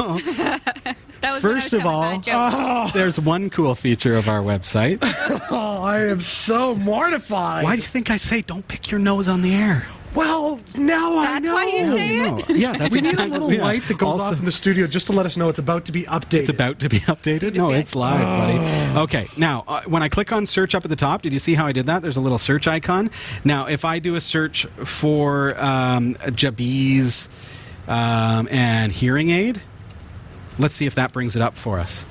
[1.22, 2.94] That was first when of all, telling that joke.
[2.94, 5.00] there's one cool feature of our website.
[5.58, 7.64] Oh, I am so mortified.
[7.64, 9.86] Why do you think I say don't pick your nose on the air?
[10.16, 11.24] Well, now I know.
[11.24, 11.54] That's know.
[11.54, 12.50] why you say No, it.
[12.58, 13.62] Yeah, that's we need a little yeah.
[13.64, 15.86] light that goes Also- off in the studio just to let us know it's about
[15.86, 16.34] to be updated.
[16.40, 17.56] It's about to be updated.
[17.56, 19.00] No, it's live, buddy.
[19.02, 21.54] Okay, now uh, when I click on search up at the top, did you see
[21.54, 22.02] how I did that?
[22.02, 23.10] There's a little search icon.
[23.44, 27.28] Now, if I do a search for um, Jabees
[27.88, 29.62] um, and hearing aid,
[30.58, 32.06] let's see if that brings it up for us.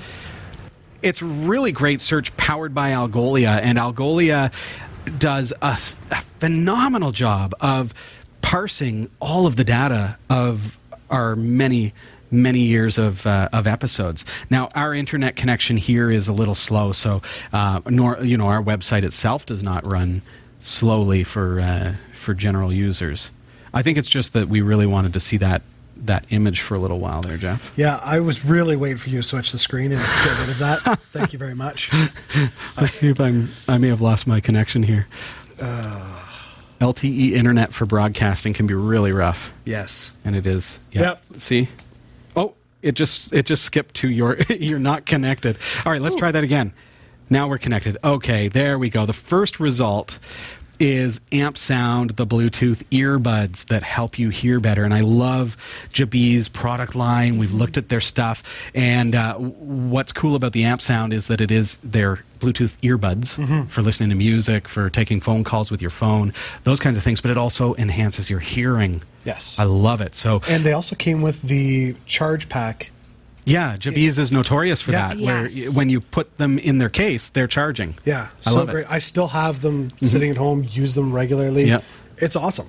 [1.03, 4.53] It's really great search powered by Algolia, and Algolia
[5.19, 7.95] does a, phenomenal job of
[8.43, 10.79] parsing all of the data of
[11.11, 11.93] our many
[12.31, 14.25] many years of, uh, of episodes.
[14.51, 18.63] Now, our internet connection here is a little slow, so uh, nor you know our
[18.63, 20.23] website itself does not run
[20.61, 23.31] slowly for uh, for general users.
[23.73, 25.63] I think it's just that we really wanted to see that
[26.07, 27.73] that image for a little while there, Jeff.
[27.77, 30.59] Yeah, I was really waiting for you to switch the screen and get rid of
[30.59, 31.01] that.
[31.13, 31.91] Thank you very much.
[32.77, 33.49] Let's see if I'm.
[33.69, 35.07] I may have lost my connection here.
[35.61, 36.21] Uh.
[36.81, 40.13] LTE internet for broadcasting can be really rough, Yes.
[40.25, 40.81] and it is.
[40.93, 41.01] Yeah.
[41.03, 41.23] Yep.
[41.39, 41.69] See.
[42.37, 44.37] Oh, it just it just skipped to your.
[44.51, 45.57] you're not connected.
[45.87, 46.73] All right, let's try that again.
[47.31, 47.97] Now we're connected.
[48.05, 49.07] Okay, there we go.
[49.07, 50.19] The first result
[50.79, 54.85] is amp sound the bluetooth earbuds that help you hear better.
[54.85, 55.57] And i love
[55.93, 57.39] Jabi's product line.
[57.39, 58.43] We've looked at their stuff.
[58.75, 63.69] And uh, what's cool about the amp sound is that it is their bluetooth earbuds
[63.71, 66.33] for listening to music for taking phone calls with your phone
[66.65, 67.21] those kinds of things.
[67.21, 69.03] But it also enhances your hearing.
[69.25, 69.59] Yes.
[69.59, 70.15] i love it.
[70.15, 72.91] So And they also came with the charge pack.
[73.45, 75.09] Yeah Jabees is notorious for Yeah.
[75.09, 75.69] that where Yes.
[75.69, 78.85] y- when you put them in their case they're charging Yeah, i so love great.
[78.87, 81.67] it I still have them sitting at home, use them regularly.
[81.69, 81.85] Yep.
[82.19, 82.69] It's awesome.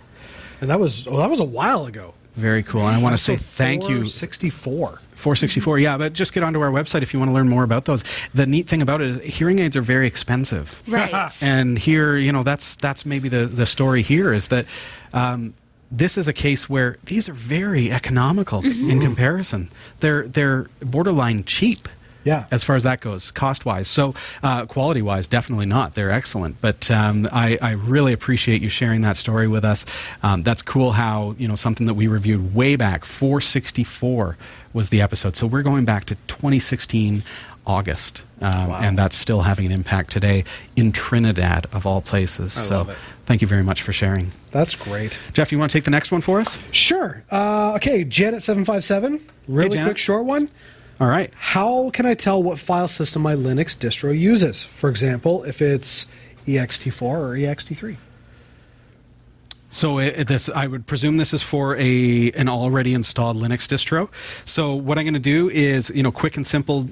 [0.61, 2.13] And that was well, that was a while ago.
[2.35, 4.99] very cool and i want to say thank you 64.
[5.13, 7.85] 464 yeah but just get onto our website if you want to learn more about
[7.85, 11.31] those the neat thing about it is hearing aids are very expensive Right.
[11.41, 14.65] and here you know that's that's maybe the the story here is that
[15.13, 15.53] um,
[15.91, 18.89] this is a case where these are very economical Mm-hmm.
[18.89, 19.69] in comparison
[19.99, 21.87] they're they're borderline cheap
[22.23, 22.45] Yeah.
[22.51, 26.59] as far as that goes cost wise so uh, quality wise definitely not they're excellent
[26.59, 29.85] but um, I, I really appreciate you sharing that story with us
[30.23, 34.37] um, that's cool how you know something that we reviewed way back 464
[34.73, 37.23] was the episode so we're going back to 2016
[37.67, 38.79] august um, Wow.
[38.81, 40.43] and that's still having an impact today
[40.75, 42.97] in trinidad of all places so love it.
[43.25, 45.19] Thank you very much for sharing That's great.
[45.33, 47.23] jeff you want to take the next one for us Sure.
[47.31, 49.19] Uh, okay, Janet seven five seven.
[49.47, 49.87] Really Janet.
[49.87, 50.49] quick, short one.
[50.99, 54.63] all right How can I tell what file system my Linux distro uses?
[54.63, 56.05] For example, if it's
[56.47, 57.97] ext4 or ext3.
[59.69, 64.09] So it, this, I would presume this is for a an already installed Linux distro.
[64.45, 66.87] So what I'm going to do is, you know, quick and simple,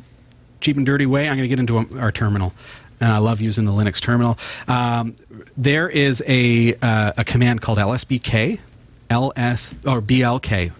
[0.60, 1.30] cheap and dirty way.
[1.30, 2.54] I'm going to get into a, our terminal,
[3.04, 4.40] and I love using the Linux terminal.
[4.66, 5.16] Um,
[5.58, 8.60] there is a uh, a command called lsblk,
[9.10, 10.72] ls or blk.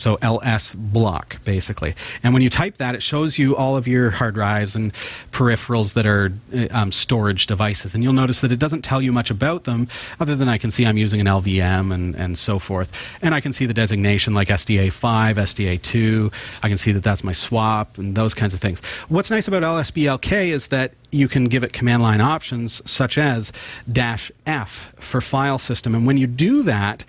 [0.00, 1.94] So LS block, basically.
[2.22, 4.94] And when you type that, it shows you all of your hard drives and
[5.30, 7.94] peripherals that are uh, um, storage devices.
[7.94, 10.70] And you'll notice that it doesn't tell you much about them, other than I can
[10.70, 12.90] see I'm using an LVM and, and so forth.
[13.20, 16.32] And I can see the designation like SDA5, SDA2.
[16.62, 18.80] I can see that that's my swap and those kinds of things.
[19.08, 23.52] What's nice about LSBLK is that you can give it command line options such as
[23.90, 25.94] dash F for file system.
[25.94, 27.04] And when you do that,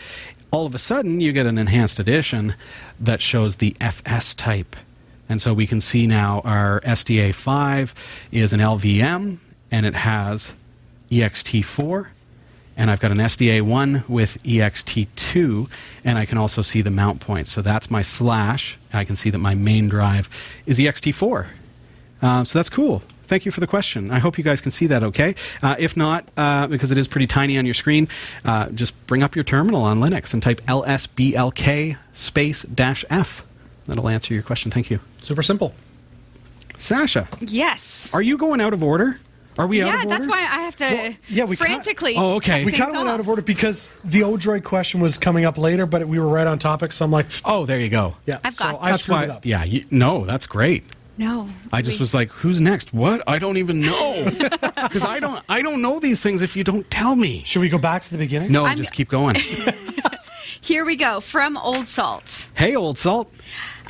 [0.52, 2.56] all of a sudden you get an enhanced edition
[3.00, 4.76] that shows the FS type.
[5.30, 7.94] And so we can see now our SDA5
[8.32, 9.38] is an LVM
[9.72, 10.54] and it has
[11.10, 12.10] EXT4.
[12.76, 15.70] And I've got an SDA1 with EXT2,
[16.04, 17.48] and I can also see the mount point.
[17.48, 18.80] So that's my slash.
[18.94, 20.30] I can see that my main drive
[20.66, 21.48] is EXT4.
[22.22, 23.04] Um, so that's cool.
[23.32, 24.12] Thank you for the question.
[24.12, 25.36] I hope you guys can see that okay.
[25.64, 28.10] Uh, if not, uh, because it is pretty tiny on your screen,
[28.44, 33.46] uh, just bring up your terminal on Linux and type lsblk space dash f.
[33.86, 34.70] That'll answer your question.
[34.70, 35.00] Thank you.
[35.22, 35.74] Super simple.
[36.76, 38.10] Sasha, Yes.
[38.14, 39.22] are you going out of order?
[39.58, 42.16] Are we out yeah, that's why I have to Well, yeah, we kinda- frantically.
[42.18, 42.66] Oh, okay.
[42.66, 45.86] We kind of went out of order because the Odroid question was coming up later,
[45.86, 46.92] but we were right on topic.
[46.92, 48.18] So I'm like, Oh, there you go.
[48.26, 48.40] yeah.
[48.44, 49.24] I've so got I That's screwed why.
[49.24, 49.46] it up.
[49.46, 49.64] Yeah.
[49.64, 50.84] You, no, that's great.
[51.18, 52.94] No, I just we- was like, "Who's next?
[52.94, 53.22] What?
[53.28, 54.28] I don't even know."
[54.82, 55.44] Because I don't.
[55.48, 57.44] I don't know these things if you don't tell me.
[57.46, 58.52] Should we go back to the beginning?
[58.52, 59.36] No, I'm- just keep going.
[60.62, 62.50] Here we go from Old Salt.
[62.56, 63.32] hey, old salt.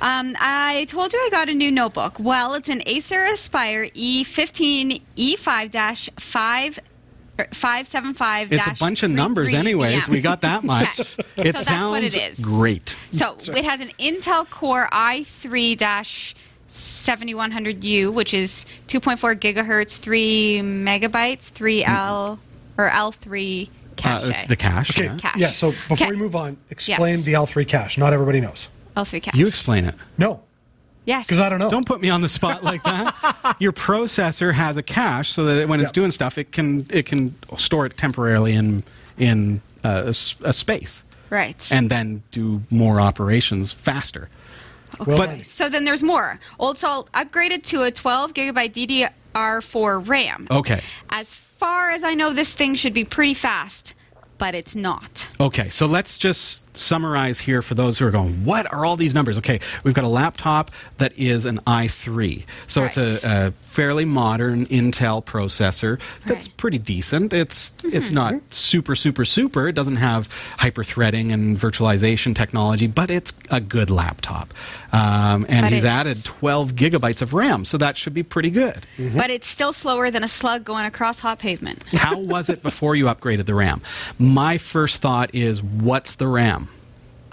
[0.02, 2.16] Um, I told you I got a new notebook.
[2.20, 6.80] Well, it's an Acer Aspire E E15 E5 5.
[7.54, 10.08] 575 It's a bunch of numbers, anyways.
[10.08, 11.00] We got that much.
[11.00, 11.50] Okay.
[11.50, 12.40] It so sounds that's what it is.
[12.40, 12.98] great.
[13.12, 15.76] So it has an Intel Core i3
[16.72, 22.40] 7100U, which is 2.4 gigahertz, 3 megabytes, 3L
[22.78, 24.24] or L3 cache.
[24.24, 24.90] Uh, the cache.
[24.92, 25.06] Okay.
[25.06, 25.18] yeah.
[25.18, 25.38] Cache.
[25.38, 25.48] Yeah.
[25.50, 26.12] So before Okay.
[26.12, 27.26] we move on, explain Yes.
[27.26, 27.98] the L3 cache.
[27.98, 28.68] Not everybody knows.
[28.96, 29.36] L3 cache.
[29.36, 29.96] You explain it.
[30.18, 30.42] No,
[31.06, 31.26] yes.
[31.28, 31.70] because I don't know.
[31.70, 33.56] Don't put me on the spot like that.
[33.60, 35.94] Your processor has a cache so that when it's Yeah.
[36.02, 38.84] doing stuff, it can it can store it temporarily in
[39.18, 41.70] in uh, a, s- a space, Right.
[41.72, 44.30] and then do more operations faster.
[45.06, 46.40] Well but- so then there's more.
[46.60, 48.74] Old Salt upgraded to a 12 gigabyte
[49.34, 50.48] DDR4 RAM.
[50.52, 50.82] Okay.
[51.10, 53.94] As far as I know, this thing should be pretty fast,
[54.38, 55.30] but it's not.
[55.40, 59.14] Okay, so let's just summarize here for those who are going, what are all these
[59.14, 59.38] numbers?
[59.38, 62.46] Okay, we've got a laptop that is an i3.
[62.68, 66.42] So it's a, a fairly modern Intel processor that's Right.
[66.42, 66.56] Mm-hmm.
[66.58, 67.34] pretty decent.
[67.34, 69.68] It's it's not super super super.
[69.68, 74.54] It doesn't have hyper threading and virtualization technology, but it's a good laptop.
[74.94, 78.86] Um, and But he's added 12 gigabytes of RAM, so that should be pretty good.
[79.16, 81.84] But it's still slower than a slug going across hot pavement.
[81.94, 83.82] How was it before you upgraded the RAM?
[84.20, 86.68] My first thought is, what's the RAM?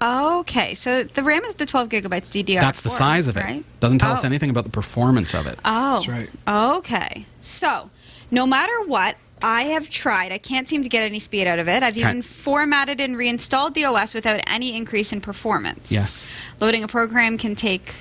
[0.00, 2.60] Okay, so the RAM is the 12 gigabytes DDR4.
[2.60, 3.42] That's the size of it.
[3.44, 3.64] Right?
[3.80, 4.26] Doesn't tell us Oh.
[4.26, 5.58] anything about the performance of it.
[5.64, 6.30] Oh, That's right.
[6.76, 7.90] Okay, so
[8.30, 10.32] no matter what, I have tried.
[10.32, 11.82] I can't seem to get any speed out of it.
[11.82, 12.00] I've Okay.
[12.00, 15.92] even formatted and reinstalled the OS without any increase in performance.
[15.92, 16.26] Yes.
[16.60, 17.94] Loading a program can take.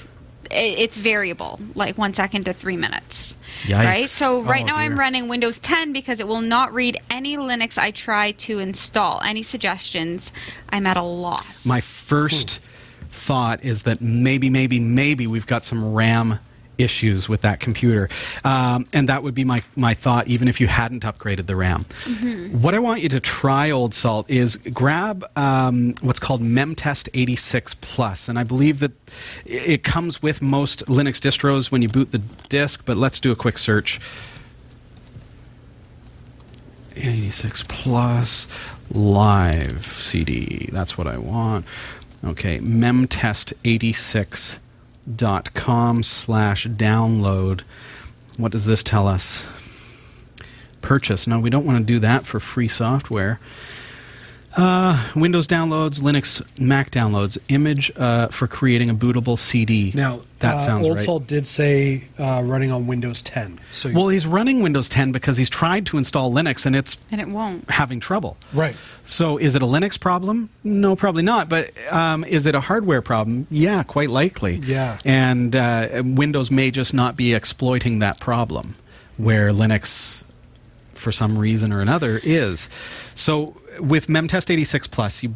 [0.51, 3.37] It's variable, like one second to three minutes.
[3.61, 3.83] Yikes.
[3.83, 4.07] Right?
[4.07, 7.37] So, oh, right Oh, now I'm running Windows 10 because it will not read any
[7.37, 9.21] Linux I try to install.
[9.21, 10.31] Any suggestions?
[10.69, 11.65] I'm at a loss.
[11.65, 12.59] My first
[13.09, 16.39] thought is that maybe, maybe, maybe we've got some RAM
[16.77, 18.09] issues with that computer.
[18.43, 21.85] Um, and that would be my, my thought, even if you hadn't upgraded the RAM.
[22.05, 22.61] Mm-hmm.
[22.61, 27.75] What I want you to try, Old Salt, is grab um, what's called MemTest 86
[27.75, 28.29] Plus.
[28.29, 28.91] And I believe that
[29.45, 33.35] it comes with most Linux distros when you boot the disk, but let's do a
[33.35, 33.99] quick search.
[36.95, 38.47] 86 plus
[38.91, 40.69] live CD.
[40.71, 41.65] That's what I want.
[42.23, 42.59] Okay,
[45.07, 47.61] memtest86.com slash download.
[48.37, 49.45] What does this tell us?
[50.81, 51.27] Purchase.
[51.27, 53.39] No, we don't want to do that for free software.
[54.55, 59.91] Uh, Windows downloads, Linux, Mac downloads, image uh, for creating a bootable CD.
[59.93, 61.05] Now that uh, sounds Old right.
[61.05, 63.59] Salt did say uh, running on Windows 10.
[63.71, 67.19] So Well, he's running Windows 10 because he's tried to install Linux and it's and
[67.19, 67.69] it won't.
[67.71, 68.37] having trouble.
[68.53, 68.75] right.
[69.03, 70.49] So, is it a Linux problem?
[70.65, 71.47] No, probably not.
[71.47, 73.47] But um, is it a hardware problem?
[73.49, 74.55] Yeah, quite likely.
[74.57, 74.97] Yeah.
[75.05, 78.75] And uh, Windows may just not be exploiting that problem,
[79.15, 80.25] where Linux,
[80.93, 82.67] for some reason or another, is.
[83.15, 85.29] So, with MemTest 86 Plus, you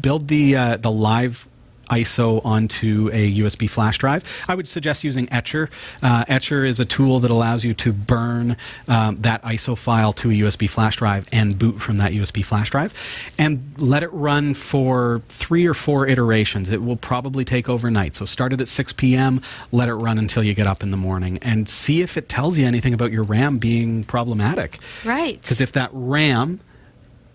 [0.00, 1.46] build the uh, the live
[1.92, 4.24] ISO onto a USB flash drive.
[4.48, 5.68] I would suggest using Etcher.
[6.02, 8.56] Uh, Etcher is a tool that allows you to burn
[8.88, 12.70] um, that ISO file to a USB flash drive and boot from that USB flash
[12.70, 12.94] drive,
[13.38, 16.70] and let it run for three or four iterations.
[16.70, 18.14] It will probably take overnight.
[18.14, 20.96] So start it at 6 p.m., let it run until you get up in the
[20.96, 24.78] morning, and see if it tells you anything about your RAM being problematic.
[25.04, 25.40] Right.
[25.40, 26.60] Because if that RAM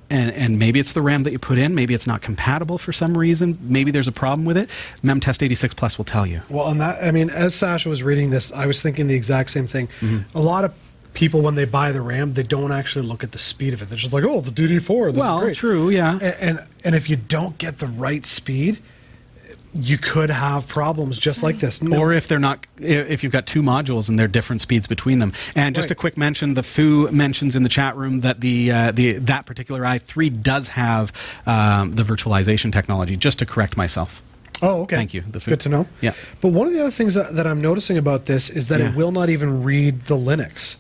[0.10, 2.92] and, and maybe it's the RAM that you put in, maybe it's not compatible for
[2.94, 4.70] some reason, maybe there's a problem with it,
[5.04, 6.40] MemTest 86 Plus will tell you.
[6.50, 9.50] Well, and that I mean, as Sasha was reading this, I was thinking the exact
[9.50, 9.88] same thing.
[10.00, 10.38] Mm-hmm.
[10.38, 10.74] A lot of
[11.14, 13.90] people, when they buy the RAM, they don't actually look at the speed of it.
[13.90, 16.14] They're just like, "Oh, the DD4." This Well, great." true, yeah.
[16.14, 18.80] And, and and if you don't get the right speed,
[19.76, 21.82] you could have problems just like this.
[21.82, 24.88] No- Or if they're not, if you've got two modules and there are different speeds
[24.88, 25.34] between them.
[25.56, 25.92] And just Right.
[25.92, 29.46] a quick mention: the Foo mentions in the chat room that the uh, the that
[29.46, 31.12] particular i3 does have
[31.46, 33.16] um, the virtualization technology.
[33.18, 34.22] Just to correct myself.
[34.62, 34.96] Oh, okay.
[34.96, 35.22] Thank you.
[35.22, 35.88] The food- Good to know.
[36.02, 36.14] Yeah.
[36.42, 38.90] But one of the other things that, that I'm noticing about this is that Yeah.
[38.90, 40.78] it will not even read the Linux.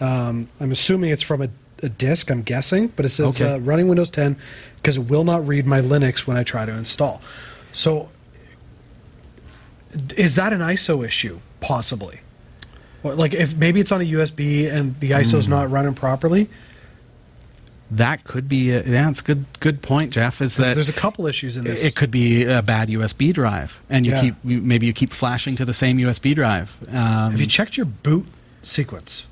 [0.00, 1.48] Um, I'm assuming it's from a,
[1.82, 3.52] a disk, I'm guessing, but it says Okay.
[3.52, 4.36] uh, running Windows 10
[4.76, 7.20] because it will not read my Linux when I try to install.
[7.72, 8.08] So,
[10.16, 11.40] is that an ISO issue?
[11.60, 12.20] Possibly.
[13.02, 15.52] Or, like if maybe it's on a USB and the ISO's Hmm.
[15.52, 16.48] not running properly.
[17.90, 18.70] That could be.
[18.72, 19.46] A, yeah, it's a good.
[19.60, 20.42] Good point, Jeff.
[20.42, 21.82] Is that there's a couple issues in this.
[21.82, 24.20] it could be a bad USB drive, and you Yeah.
[24.20, 26.76] keep you, maybe you keep flashing to the same USB drive.
[26.88, 28.26] Um, Have you checked your boot
[28.62, 29.24] sequence?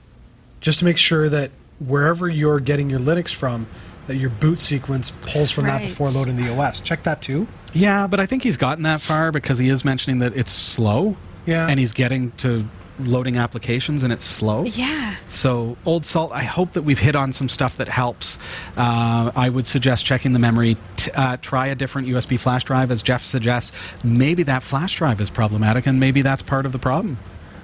[0.62, 1.50] Just to make sure that
[1.80, 3.66] wherever you're getting your Linux from,
[4.06, 6.80] that your boot sequence pulls from that before loading the OS.
[6.80, 7.46] Check that too.
[7.72, 11.16] yeah, but I think he's gotten that far because he is mentioning that it's slow.
[11.46, 11.68] Yeah.
[11.68, 12.64] and he's getting to
[12.98, 14.64] loading applications, and it's slow.
[14.64, 15.14] Yeah.
[15.28, 18.38] So, Old Salt, I hope that we've hit on some stuff that helps.
[18.76, 20.76] Uh, I would suggest checking the memory.
[20.96, 23.70] T- uh, try a different USB flash drive, as Jeff suggests.
[24.02, 27.18] Maybe that flash drive is problematic, and maybe that's part of the problem.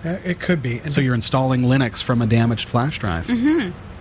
[0.05, 0.78] It could be.
[0.78, 3.26] And So, you're installing Linux from a damaged flash drive.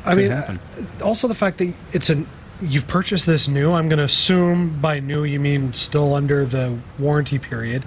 [0.06, 0.60] I mean, happen.
[0.99, 2.28] uh, also the fact that it's an
[2.62, 3.72] you've purchased this new.
[3.72, 7.84] I'm going to assume by new you mean still under the warranty period.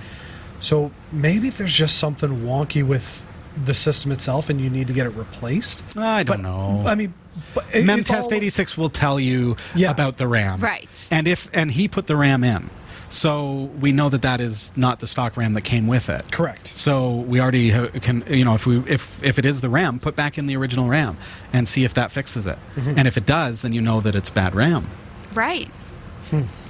[0.61, 3.25] So maybe there's just something wonky with
[3.63, 5.85] the system itself, and you need to get it replaced.
[5.97, 6.83] I don't But know.
[6.87, 7.15] I mean,
[7.55, 9.91] but it- Memtest all- 86 will tell you Yeah.
[9.93, 10.59] about the RAM.
[10.61, 10.89] Right.
[11.11, 12.69] And if and he put the RAM in.
[13.15, 16.33] So we know that that is not the stock RAM that came with it.
[16.33, 16.75] Correct.
[16.77, 20.01] So we already ha- can you know if we if if it is the RAM,
[20.01, 21.17] put back in the original RAM
[21.53, 22.59] and see if that fixes it.
[22.77, 22.99] Mm-hmm.
[22.99, 24.89] And if it does, then you know that it's bad RAM
[25.33, 25.69] Right.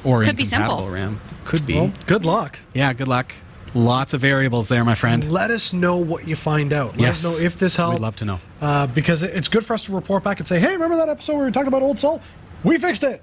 [0.04, 0.90] or Could be incompatible simple.
[0.90, 1.20] RAM.
[1.46, 1.74] Could be.
[1.74, 2.58] Well, good luck.
[2.74, 3.32] yeah, good luck.
[3.74, 5.30] Lots of variables there, my friend.
[5.32, 6.92] Let us know what you find out.
[6.92, 7.24] Let Yes.
[7.24, 7.94] us know if this helped.
[7.98, 8.40] We'd love to know.
[8.60, 11.32] uh, because it's good for us to report back and say, "Hey, remember that episode
[11.34, 12.20] where we were talking about Old Soul?
[12.62, 13.22] We fixed it."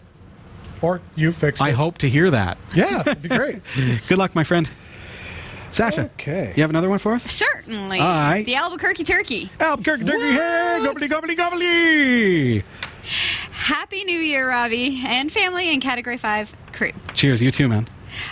[0.81, 1.65] Or you fixed it.
[1.65, 2.57] I hope to hear that.
[2.73, 3.61] Yeah, that'd be great.
[4.07, 4.69] Good luck, my friend.
[5.69, 6.09] Sasha.
[6.15, 6.53] Okay.
[6.55, 7.23] You have another one for us?
[7.23, 7.99] Certainly.
[7.99, 8.43] All right.
[8.45, 9.49] The Albuquerque turkey.
[9.59, 12.63] Albuquerque turkey hey, gobbly gobbly gobbly.
[13.51, 16.91] Happy New Year, Robbie, and family and Category 5 crew.
[17.13, 17.87] Cheers, you too, man.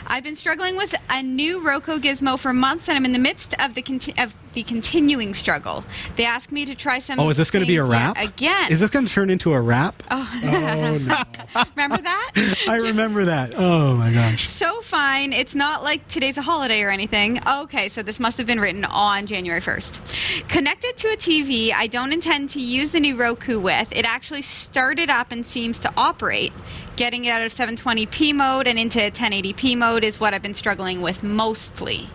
[0.08, 3.54] I've been struggling with a new Roku gizmo for months, and I'm in the midst
[3.62, 5.84] of the conti- of the continuing struggle.
[6.16, 7.20] They asked me to try some.
[7.20, 8.72] Oh, is this going to be a things yet rap again?
[8.72, 10.02] Is this going to turn into a rap?
[10.10, 11.64] Oh, oh no!
[11.76, 12.32] Remember that?
[12.68, 13.54] I remember that.
[13.56, 14.48] Oh my gosh.
[14.48, 15.34] so fine.
[15.34, 17.40] It's not like today's a holiday or anything.
[17.48, 20.48] Okay, so this must have been written on January 1st.
[20.50, 24.42] Connected to a TV I don't intend to use the new Roku with, it actually
[24.42, 26.54] started up and seems to operate.
[26.96, 31.02] Getting it out of 720p mode and into 1080p mode is what I've been struggling
[31.02, 32.10] with mostly.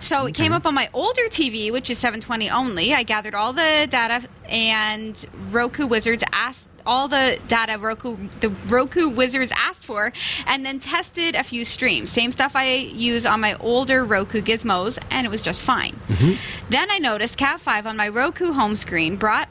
[0.00, 2.94] So it came up on my older TV, which is 720 only.
[2.94, 9.08] I gathered all the data, and Roku Wizards asked all the data Roku the Roku
[9.08, 10.12] Wizards asked for,
[10.46, 12.10] and then tested a few streams.
[12.10, 15.94] Same stuff I use on my older Roku gizmos, and it was just fine.
[16.08, 16.70] Mm-hmm.
[16.70, 19.48] Then I noticed Cat 5 on my Roku home screen brought.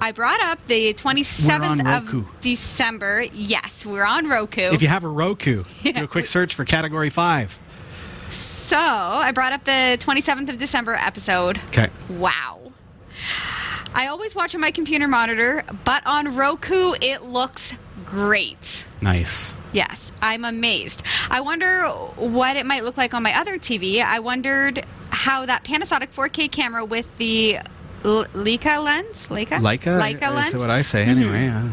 [0.00, 2.18] I brought up the 27th We're on Roku.
[2.20, 3.24] of December.
[3.32, 4.72] Yes, we're on Roku.
[4.72, 7.58] If you have a Roku, do a quick search for category five.
[8.64, 11.58] So I brought up the 27th of December episode.
[11.68, 11.88] Okay.
[12.10, 12.72] Wow.
[13.94, 18.84] I always watch on my computer monitor, but on Roku it looks great.
[19.00, 19.52] Nice.
[19.72, 21.02] Yes, I'm amazed.
[21.30, 21.84] I wonder
[22.16, 24.02] what it might look like on my other TV.
[24.02, 27.56] I wondered how that Panasonic 4K camera with the
[28.04, 29.98] L- Leica lens, Leica, Leica.
[30.00, 30.58] Leica That's lens, Mm-hmm.
[30.60, 31.44] what I say anyway.
[31.44, 31.68] yeah.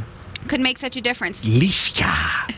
[0.47, 1.43] could make such a difference.
[1.45, 2.53] Leica.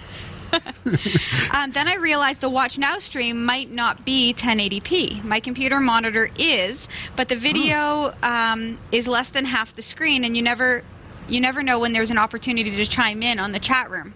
[1.54, 5.24] Um, then I realized the Watch Now stream might not be 1080p.
[5.24, 10.36] My computer monitor is, but the video um, is less than half the screen, and
[10.36, 10.84] you never,
[11.28, 14.16] you never know when there's an opportunity to chime in on the chat room.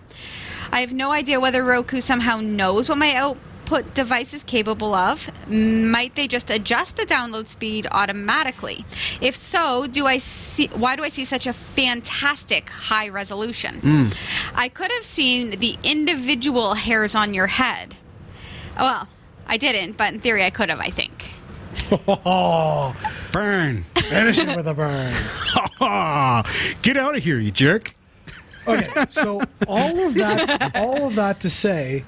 [0.71, 3.15] I have no idea whether Roku somehow knows what my
[3.67, 5.29] output device is capable of.
[5.49, 8.85] Might they just adjust the download speed automatically?
[9.21, 13.81] If so, do I see why do I see such a fantastic high resolution?
[13.81, 14.15] Mm.
[14.55, 17.95] I could have seen the individual hairs on your head.
[18.77, 19.07] Well,
[19.47, 21.31] I didn't, but in theory I could have, I think.
[22.25, 22.95] Oh,
[23.31, 23.83] Burn.
[23.95, 25.13] finish it with a burn.
[26.81, 27.93] Get out of here, you jerk.
[28.67, 32.03] Okay, so all of that, all of that to say,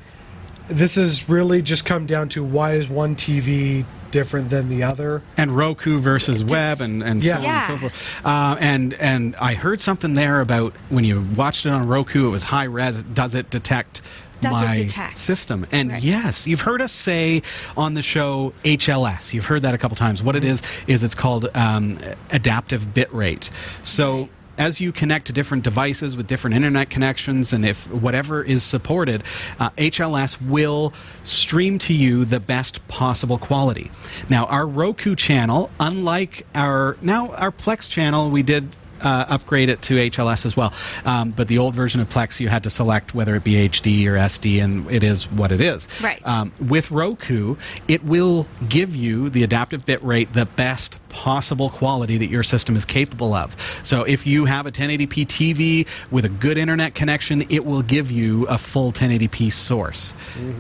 [0.70, 5.22] this has really just come down to why is one TV different than the other?
[5.38, 7.38] and Roku versus web and, and so Yeah.
[7.38, 7.56] on Yeah.
[7.56, 8.26] and so forth.
[8.26, 12.32] Uh, and and I heard something there about when you watched it on Roku, it
[12.32, 13.04] was high res.
[13.04, 14.02] Does it detect?
[14.42, 15.18] Does it my detect?
[15.18, 16.02] system and Right.
[16.02, 17.42] yes you've heard us say
[17.76, 21.14] on the show hls you've heard that a couple times what it is is it's
[21.14, 21.98] called um,
[22.32, 23.50] adaptive bit rate
[23.84, 24.30] so
[24.60, 29.24] as you connect to different devices with different internet connections and if whatever is supported
[29.60, 30.94] uh, hls will
[31.24, 33.90] stream to you the best possible quality.
[34.28, 38.70] Now our roku channel unlike our now our plex channel we did
[39.02, 40.74] uh, upgrade it to HLS as well.
[41.06, 44.06] Um, but the old version of Plex, you had to select whether it be HD
[44.06, 45.88] or SD, and it is what it is.
[46.02, 46.26] Right.
[46.26, 47.56] Um, with Roku,
[47.88, 52.76] it will give you the adaptive bit rate, the best possible quality that your system
[52.76, 53.56] is capable of.
[53.84, 58.12] So if you have a 1080p TV with a good internet connection, it will give
[58.12, 60.14] you a full 1080p source,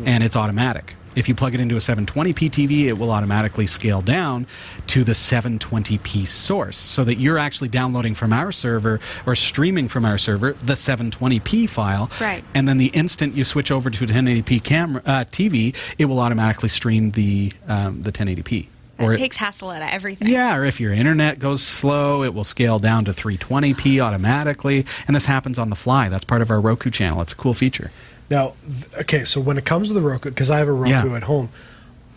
[0.05, 0.95] and it's automatic.
[1.19, 4.47] If you plug it into a 720p TV, it will automatically scale down
[4.87, 10.05] to the 720p source so that you're actually downloading from our server or streaming from
[10.05, 12.09] our server the 720p file.
[12.21, 12.41] Right.
[12.55, 16.19] And then the instant you switch over to a 1080p camera uh, TV, it will
[16.19, 18.67] automatically stream the um, the 1080p.
[18.97, 20.27] It it- takes hassle out of everything.
[20.29, 25.15] yeah, or if your internet goes slow, it will scale down to 320p automatically, and
[25.15, 26.09] this happens on the fly.
[26.09, 27.21] That's part of our Roku channel.
[27.21, 27.91] It's a cool feature.
[28.29, 31.09] Now, th- okay, so when it comes to the Roku, because I have a Roku
[31.09, 31.15] Yeah.
[31.15, 31.49] at home,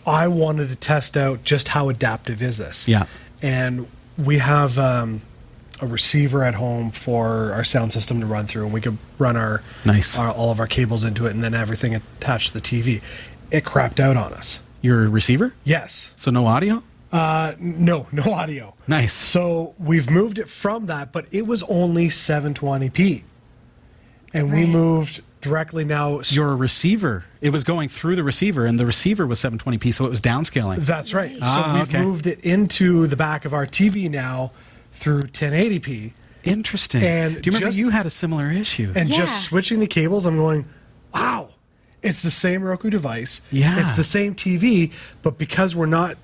[0.05, 2.87] I wanted to test out just how adaptive is this.
[2.87, 3.05] Yeah.
[3.41, 3.87] And
[4.17, 5.21] we have um,
[5.81, 9.35] a receiver at home for our sound system to run through, and we could run
[9.37, 10.17] our, Nice.
[10.19, 13.01] our all of our cables into it, and then everything attached to the TV.
[13.49, 14.59] It crapped out on us.
[14.81, 15.53] Your receiver?
[15.63, 16.13] Yes.
[16.17, 16.83] So no audio?
[17.11, 18.73] Uh, no, no audio.
[18.87, 19.13] Nice.
[19.13, 23.23] So we've moved it from that, but it was only 720p,
[24.33, 24.69] and we Right.
[24.69, 26.21] moved directly now.
[26.29, 27.25] Your receiver.
[27.41, 30.77] It was going through the receiver, and the receiver was 720p, so it was downscaling.
[30.77, 31.37] That's right.
[31.41, 32.01] Ah, so we've okay.
[32.03, 34.51] moved it into the back of our TV now
[34.91, 36.13] through 1080p,
[36.43, 37.01] Interesting.
[37.03, 38.91] And Do you remember just- you had a similar issue?
[38.95, 39.15] and Yeah.
[39.17, 40.25] just switching the cables.
[40.25, 40.65] I'm going,
[41.13, 41.49] wow,
[42.01, 43.39] it's the same Roku device.
[43.49, 43.79] Yeah.
[43.81, 44.91] it's the same TV,
[45.21, 46.17] but because we're not.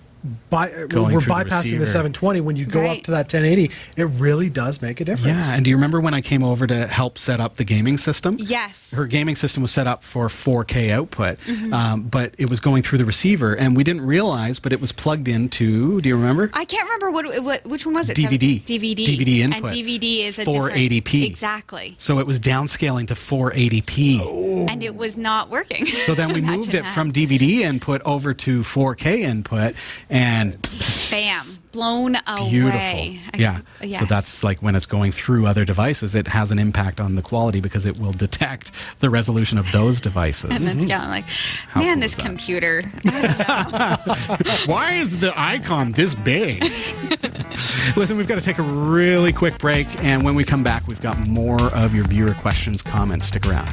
[0.49, 2.97] By, Going we're through the bypassing the, 720 when you go Right.
[2.99, 6.01] up to that 1080 it really does make a difference yeah, and do you remember
[6.01, 8.35] when I came over to help set up the gaming system?
[8.37, 8.91] Yes.
[8.91, 11.73] Her gaming system was set up for 4K output, Mm-hmm.
[11.73, 14.91] um, but it was going through the receiver, and we didn't realize, but it was
[14.91, 16.01] plugged into.
[16.01, 16.49] Do you remember?
[16.53, 18.17] I can't remember what, what which one was it?
[18.17, 18.61] DVD.
[18.63, 18.95] DVD.
[19.05, 19.71] DVD And input.
[19.71, 21.25] DVD is a 480p.
[21.25, 21.93] Exactly.
[21.97, 24.67] So it was downscaling to 480p.
[24.69, 25.85] And it was not working.
[25.85, 26.93] So then we moved it that.
[26.93, 29.75] from DVD input over to 4K input,
[30.09, 30.57] and
[31.11, 32.49] bam, blown away.
[32.49, 33.39] beautiful.
[33.39, 33.61] Yeah.
[33.81, 33.99] yes.
[33.99, 37.21] So that's like when it's going through other devices, it has an impact on the
[37.21, 40.49] quality because it will detect the resolution of those devices.
[40.49, 40.89] and it's hmm.
[40.89, 41.25] kind of like,
[41.69, 42.81] How man, cool this computer.
[44.65, 46.63] Why is the icon this big?
[47.95, 51.01] Listen, we've got to take a really quick break, and when we come back, we've
[51.01, 53.25] got more of your viewer questions, comments.
[53.25, 53.69] Stick around.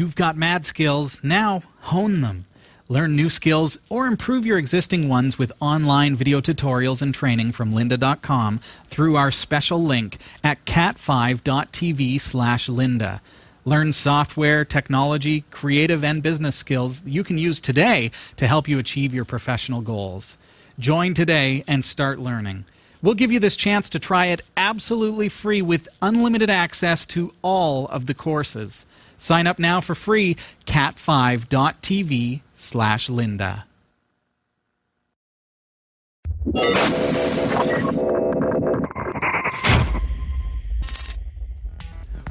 [0.00, 1.22] You've got mad skills.
[1.22, 2.46] Now hone them.
[2.88, 7.74] Learn new skills or improve your existing ones with online video tutorials and training from
[7.74, 13.20] lynda.com through our special link at cat5.tv slash lynda.
[13.66, 19.12] Learn software, technology, creative, and business skills you can use today to help you achieve
[19.12, 20.38] your professional goals.
[20.78, 22.64] Join today and start learning.
[23.02, 27.86] We'll give you this chance to try it absolutely free with unlimited access to all
[27.88, 28.86] of the courses.
[29.20, 33.64] Sign up now for free, cat5.tv slash lynda.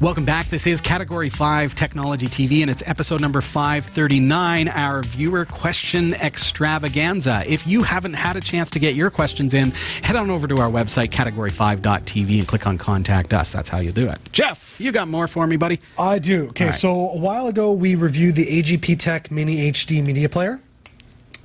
[0.02, 0.48] Welcome back.
[0.48, 7.44] This is Category 5 Technology TV, and it's episode number 539, our viewer question extravaganza.
[7.46, 9.72] If you haven't had a chance to get your questions in,
[10.02, 13.52] head on over to our website, category5.tv, and click on Contact Us.
[13.52, 14.20] That's how you do it.
[14.32, 15.82] Jeff, you got more for me, buddy?
[15.98, 16.48] I do.
[16.52, 16.74] Okay, right.
[16.74, 20.62] so a while ago we reviewed the AGPTEK Mini HD media player.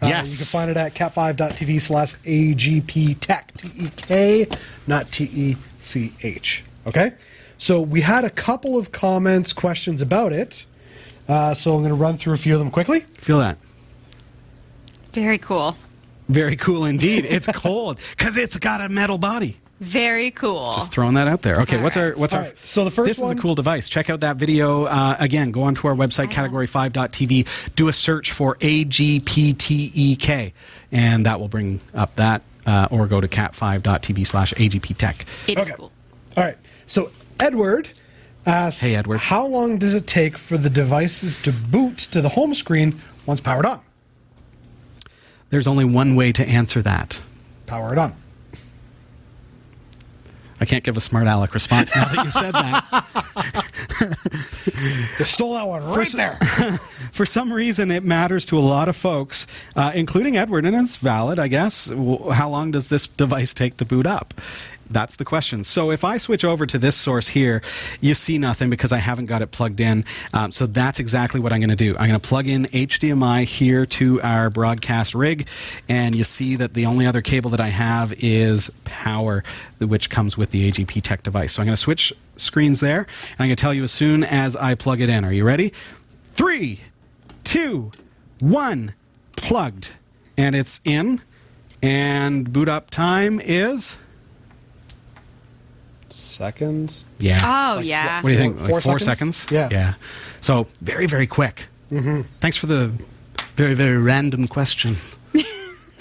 [0.00, 0.30] Uh, Yes.
[0.30, 3.56] You can find it at cat5.tv slash AGPTEK.
[3.56, 4.46] T E K,
[4.86, 6.62] not T E C H.
[6.86, 7.14] Okay?
[7.58, 10.66] So we had a couple of comments, questions about it.
[11.28, 13.00] Uh, so I'm going to run through a few of them quickly.
[13.14, 13.58] Feel that.
[15.12, 15.76] Very cool.
[16.28, 17.24] Very cool indeed.
[17.24, 19.56] It's cold because it's got a metal body.
[19.80, 20.72] Very cool.
[20.74, 21.56] Just throwing that out there.
[21.60, 22.46] Okay, All what's our what's All our?
[22.46, 23.88] right, so the first this is a cool device.
[23.88, 24.84] Check out that video.
[24.84, 27.46] Uh, again, go onto our website category5.tv.
[27.74, 30.52] Do a search for AGPTEK, E
[30.92, 32.42] and that will bring up that.
[32.66, 35.26] Uh, or go to cat5.tv slash AGPTEK.
[35.48, 35.76] It is Okay.
[35.76, 35.92] cool.
[36.36, 36.56] All right.
[36.86, 37.10] So
[37.40, 37.88] Edward
[38.46, 39.18] asks, Hey, Edward.
[39.18, 42.94] how long does it take for the devices to boot to the home screen
[43.26, 43.80] once powered on?
[45.50, 47.20] There's only one way to answer that.
[47.66, 48.14] Power it on.
[50.60, 53.04] I can't give a smart aleck response now that you said that.
[55.18, 56.38] You stole that one right there.
[57.12, 60.96] For some reason, it matters to a lot of folks, uh, including Edward, and it's
[60.96, 61.90] valid, I guess.
[61.90, 64.34] How long does this device take to boot up?
[64.90, 65.64] That's the question.
[65.64, 67.62] So if I switch over to this source here,
[68.00, 70.04] you see nothing because I haven't got it plugged in.
[70.32, 71.92] Um, so that's exactly what I'm going to do.
[71.96, 75.48] I'm going to plug in HDMI here to our broadcast rig,
[75.88, 79.42] and you see that the only other cable that I have is power,
[79.80, 81.52] which comes with the AGPTEK device.
[81.52, 84.22] So I'm going to switch screens there, and I'm going to tell you as soon
[84.22, 85.24] as I plug it in.
[85.24, 85.72] Are you ready?
[86.32, 86.80] Three,
[87.42, 87.90] two,
[88.40, 88.94] one,
[89.36, 89.92] plugged,
[90.36, 91.20] and it's in.
[91.82, 93.98] And boot up time is
[96.34, 97.04] Seconds.
[97.18, 97.40] yeah.
[97.76, 98.20] Oh, yeah.
[98.22, 98.56] What do you think?
[98.58, 99.36] Four- like four four seconds?
[99.36, 99.52] seconds?
[99.52, 99.68] Yeah.
[99.70, 99.94] Yeah.
[100.40, 101.66] So very, very quick.
[101.90, 102.22] Mm-hmm.
[102.40, 102.92] Thanks for the
[103.56, 104.96] very, very random question.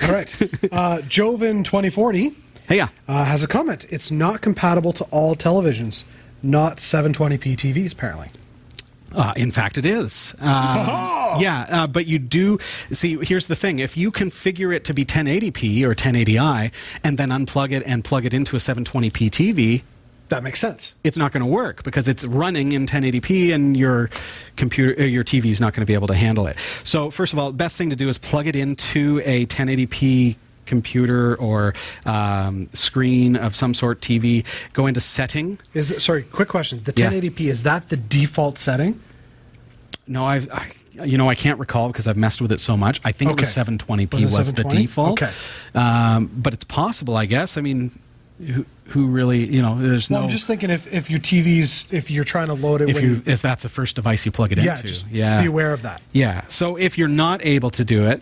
[0.04, 0.36] All right.
[0.72, 2.32] Uh, Joven 2040
[2.68, 2.88] Hey, yeah.
[3.08, 3.86] uh, has a comment.
[3.90, 6.04] It's not compatible to all televisions,
[6.42, 8.30] not 720p TVs, apparently.
[9.16, 10.34] Uh, in fact, it is.
[10.40, 10.48] Um,
[11.40, 12.58] yeah, uh, but you do
[12.92, 13.18] see.
[13.24, 16.72] Here's the thing: if you configure it to be 1080p or 1080i,
[17.04, 19.84] and then unplug it and plug it into a 720p TV,
[20.34, 20.96] That makes sense.
[21.04, 24.10] it's not going to work because it's running in 1080p and your
[24.56, 26.58] computer uh, your TV is not going to be able to handle it.
[26.84, 31.36] So first of all, best thing to do is plug it into a 1080p computer
[31.36, 31.76] or
[32.08, 34.44] um, screen of some sort TV.
[34.74, 35.60] Go into setting.
[35.76, 36.82] Is it, sorry, quick question.
[36.84, 39.00] The 1080p is that the default setting?
[40.08, 40.72] No, I've, I
[41.04, 43.02] you know I can't recall because I've messed with it so much.
[43.04, 45.22] I think it was 720p Was was, it the default.
[45.22, 45.32] Okay.
[45.76, 47.56] Um, but it's possible, I guess.
[47.56, 47.92] I mean,
[48.40, 49.80] who, who really you know?
[49.80, 50.26] There's Well, no.
[50.26, 53.22] I'm just thinking if, if your TV's, if you're trying to load it if you
[53.26, 55.82] if that's the first device you plug it yeah, into, just yeah, be aware of
[55.84, 56.02] that.
[56.12, 56.46] Yeah.
[56.50, 58.22] So if you're not able to do it,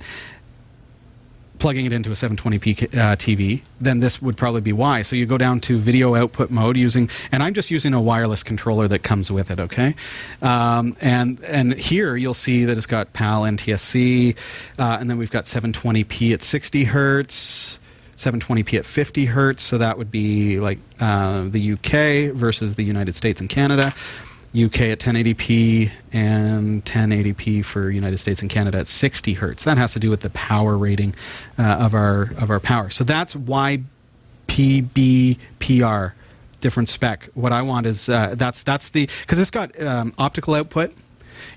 [1.62, 5.04] plugging it into a 720p uh, TV, then this would probably be why.
[5.04, 8.42] So you go down to video output mode using, and I'm just using a wireless
[8.42, 9.60] controller that comes with it.
[9.60, 9.96] Okay,
[10.42, 14.36] um, and and here you'll see that it's got PAL NTSC,
[14.80, 17.80] uh, and then we've got 720p at 60 hertz.
[18.22, 23.16] 720p at 50 hertz, so that would be like uh, the UK versus the United
[23.16, 23.94] States and Canada.
[24.54, 29.64] UK at 1080p and 1080p for United States and Canada at 60 hertz.
[29.64, 31.16] That has to do with the power rating
[31.58, 32.90] uh, of our of our power.
[32.90, 33.84] So that's why
[34.48, 36.12] PBPR
[36.60, 37.30] different spec.
[37.34, 40.94] What I want is uh, that's that's the because it's got um, optical output.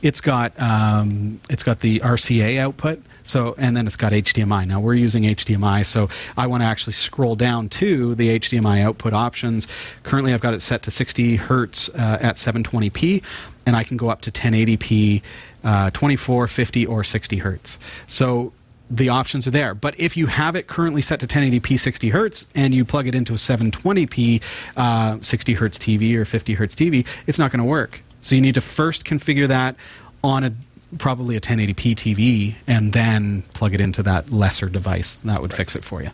[0.03, 3.03] It's got um, it's got the RCA output.
[3.25, 4.67] So and then it's got HDMI.
[4.69, 9.13] Now we're using HDMI, so I want to actually scroll down to the HDMI output
[9.13, 9.67] options.
[10.05, 13.23] Currently, I've got it set to 60 hertz uh, at 720p,
[13.67, 15.23] and I can go up to 1080p,
[15.65, 17.79] uh, 24, 50, or 60 hertz.
[18.07, 18.53] So
[18.91, 19.75] the options are there.
[19.75, 23.15] But if you have it currently set to 1080p 60 hertz and you plug it
[23.15, 24.43] into a 720p
[24.77, 28.03] uh, 60 hertz TV or 50 hertz TV, it's not going to work.
[28.21, 29.77] So you need to first configure that
[30.23, 30.53] on a
[30.99, 35.17] probably a 1080p TV and then plug it into that lesser device.
[35.17, 36.11] That would fix it for you.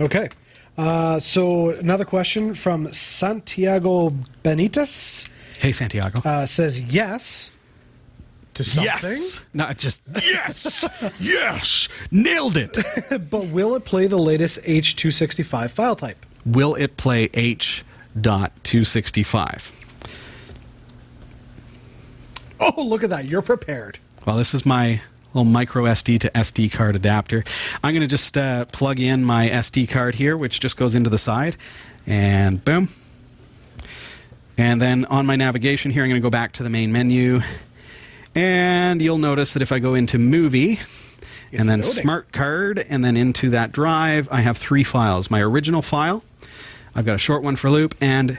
[0.00, 0.28] Okay.
[0.76, 4.10] Uh, so another question from Santiago
[4.42, 5.28] Benitez
[5.60, 6.20] Hey, Santiago.
[6.24, 7.50] uh, says yes
[8.54, 9.44] to something, yes.
[9.54, 10.88] No, just yes.
[11.20, 11.88] yes.
[12.10, 12.76] Nailed it.
[13.30, 16.24] but will it play the latest H265 file type?
[16.44, 19.83] Will it play H.265?
[22.76, 23.26] Oh, look at that!
[23.26, 23.98] You're prepared.
[24.26, 25.02] Well, this is my
[25.34, 27.44] little micro SD to SD card adapter.
[27.82, 31.10] I'm going to just uh, plug in my SD card here, which just goes into
[31.10, 31.56] the side,
[32.06, 32.88] and boom.
[34.56, 37.40] And then on my navigation here, I'm going to go back to the main menu,
[38.34, 40.78] and you'll notice that if I go into Movie,
[41.52, 42.02] It's and then loading.
[42.02, 45.30] Smart Card, and then into that drive, I have three files.
[45.30, 46.22] My original file,
[46.94, 48.38] I've got a short one for loop, and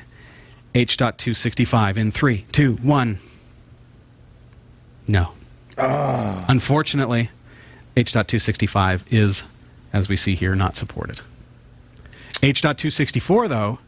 [0.73, 3.19] H.265 in three, two, one.
[5.07, 5.31] No.
[5.77, 6.45] Ah.
[6.47, 7.29] Unfortunately,
[7.97, 9.43] H.265 is,
[9.93, 11.19] as we see here, not supported.
[12.41, 13.79] H.264, though,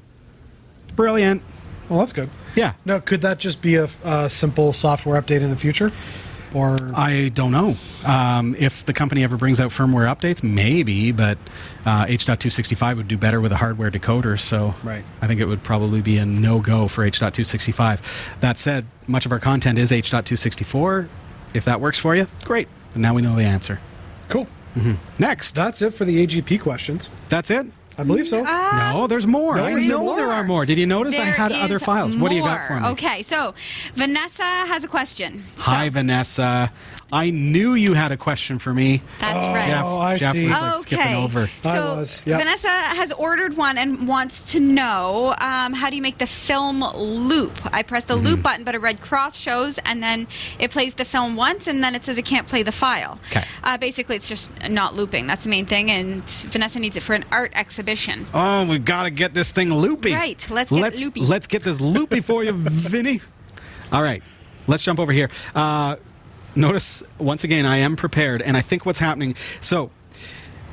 [0.96, 1.42] brilliant.
[1.90, 2.30] Well, that's good.
[2.56, 2.74] Yeah.
[2.86, 5.92] Now, could that just be a, a simple software update in the future,
[6.54, 7.76] or I don't know.
[8.06, 11.38] Um, if the company ever brings out firmware updates, maybe, but
[11.86, 15.04] uh, H.265 would do better with a hardware decoder, so Right.
[15.22, 18.40] I think it would probably be a no go for H.265.
[18.40, 21.08] That said, much of our content is H.264.
[21.54, 22.68] If that works for you, great.
[22.94, 23.80] And now we know the answer.
[24.30, 24.48] cool?
[25.18, 25.56] Next.
[25.56, 27.10] That's it for the AGP questions.
[27.30, 27.66] That's it.
[27.98, 28.44] I believe so.
[28.44, 29.56] no, there's more.
[29.58, 30.16] No, I know more.
[30.16, 30.66] there are more.
[30.66, 32.16] Did you notice I had other is files?
[32.16, 32.88] What do you got for me?
[32.90, 33.54] Okay, so
[33.96, 35.44] Vanessa has a question.
[35.60, 36.72] Hi, So- Vanessa.
[37.10, 39.02] I knew you had a question for me.
[39.20, 39.70] That's right.
[39.70, 40.48] Jeff, Oh, I Jeff see.
[40.48, 41.44] was like skipping over.
[41.64, 42.40] I So was, yep.
[42.42, 46.82] Vanessa has ordered one and wants to know um, how do you make the film
[46.84, 47.58] loop?
[47.74, 48.26] I press the Mm-hmm.
[48.28, 50.28] loop button, but a red cross shows, and then
[50.60, 53.20] it plays the film once, and then it says it can't play the file.
[53.30, 53.46] 'Kay.
[53.64, 55.28] Uh, basically, it's just not looping.
[55.28, 57.87] That's the main thing, and Vanessa needs it for an art exhibition.
[58.34, 60.14] Oh, we've got to get this thing loopy.
[60.14, 61.22] Right, let's get let's, loopy.
[61.22, 63.22] Let's get this loopy for you, Vinny.
[63.92, 64.22] All right,
[64.68, 65.30] let's jump over here.
[65.56, 65.98] Uh,
[66.56, 69.36] notice once again, I am prepared, and I think what's happening.
[69.62, 69.92] So.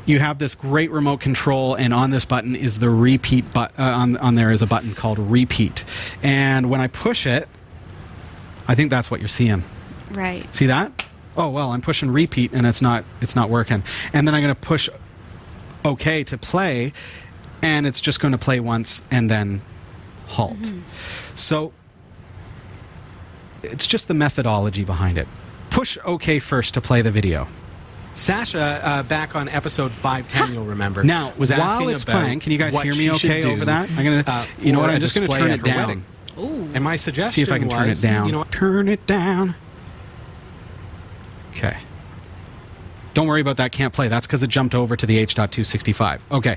[0.06, 3.82] You have this great remote control, and on this button is the repeat button.
[3.82, 5.82] Uh, on, on there is a button called repeat.
[6.22, 7.48] And when I push it,
[8.68, 9.64] I think that's what you're seeing.
[10.10, 10.52] Right.
[10.54, 11.06] See that?
[11.36, 13.82] Oh well, I'm pushing repeat and it's not it's not working.
[14.12, 14.88] And then I'm going to push
[15.84, 16.92] OK to play,
[17.62, 19.60] and it's just going to play once and then
[20.28, 20.56] halt.
[21.34, 21.72] So
[23.62, 25.28] it's just the methodology behind it.
[25.70, 27.46] Push OK first to play the video.
[28.14, 31.02] Sasha, uh, back on episode 510, you'll remember.
[31.02, 33.64] Now, was while asking it's about playing, can you guys hear me okay should over
[33.64, 33.90] that?
[33.90, 36.04] I'm gonna- uh, you know what, I'm just gonna turn it down.
[36.36, 36.70] wedding.
[36.74, 38.26] And my suggestion See if I can turn it down.
[38.26, 39.54] You know, turn it down.
[41.50, 41.76] Okay.
[43.14, 43.72] Don't worry about that.
[43.72, 44.08] Can't play.
[44.08, 46.20] That's because it jumped over to the H.265.
[46.32, 46.56] Okay.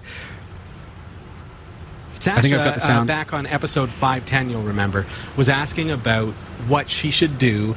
[2.13, 5.05] Sasha, I think I've got the uh, back on episode 510, you'll remember,
[5.35, 6.29] was asking about
[6.67, 7.75] what she should do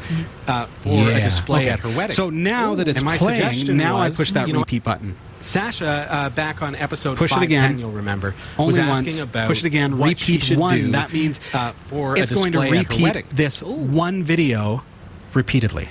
[0.48, 1.68] uh, for a display Okay.
[1.70, 2.14] at her wedding.
[2.14, 5.14] So now that it's my playing, now I push that you know, repeat button.
[5.42, 7.78] Sasha, uh, back on episode Push it 510, again.
[7.78, 9.20] you'll remember, Only was asking once.
[9.20, 9.98] about Push it again.
[9.98, 10.74] what she repeat should one.
[10.76, 13.26] do, that means uh, for it's a going to display at her repeat wedding.
[13.32, 14.82] this one video
[15.34, 15.88] repeatedly.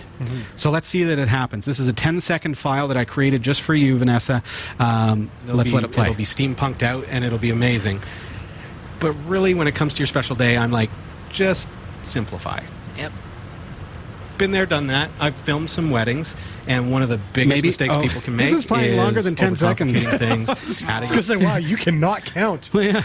[0.55, 1.65] So let's see that it happens.
[1.65, 4.43] This is a 10 second file that I created just for you, Vanessa.
[4.79, 6.05] Um, let's be- let it play.
[6.05, 8.01] It'll be steampunked out and it'll be amazing.
[8.99, 10.89] But really, when it comes to your special day, I'm like,
[11.31, 11.69] just
[12.03, 12.61] simplify.
[12.97, 13.11] Yep.
[14.37, 15.09] Been there, done that.
[15.19, 16.35] I've filmed some weddings,
[16.69, 18.97] and one of the biggest Maybe- mistakes oh, people can make this make is playing
[18.97, 20.05] longer than 10 seconds.
[20.17, 20.49] things.
[20.49, 22.69] I was adding- going to say, wow, you cannot count.
[22.79, 23.01] Yeah.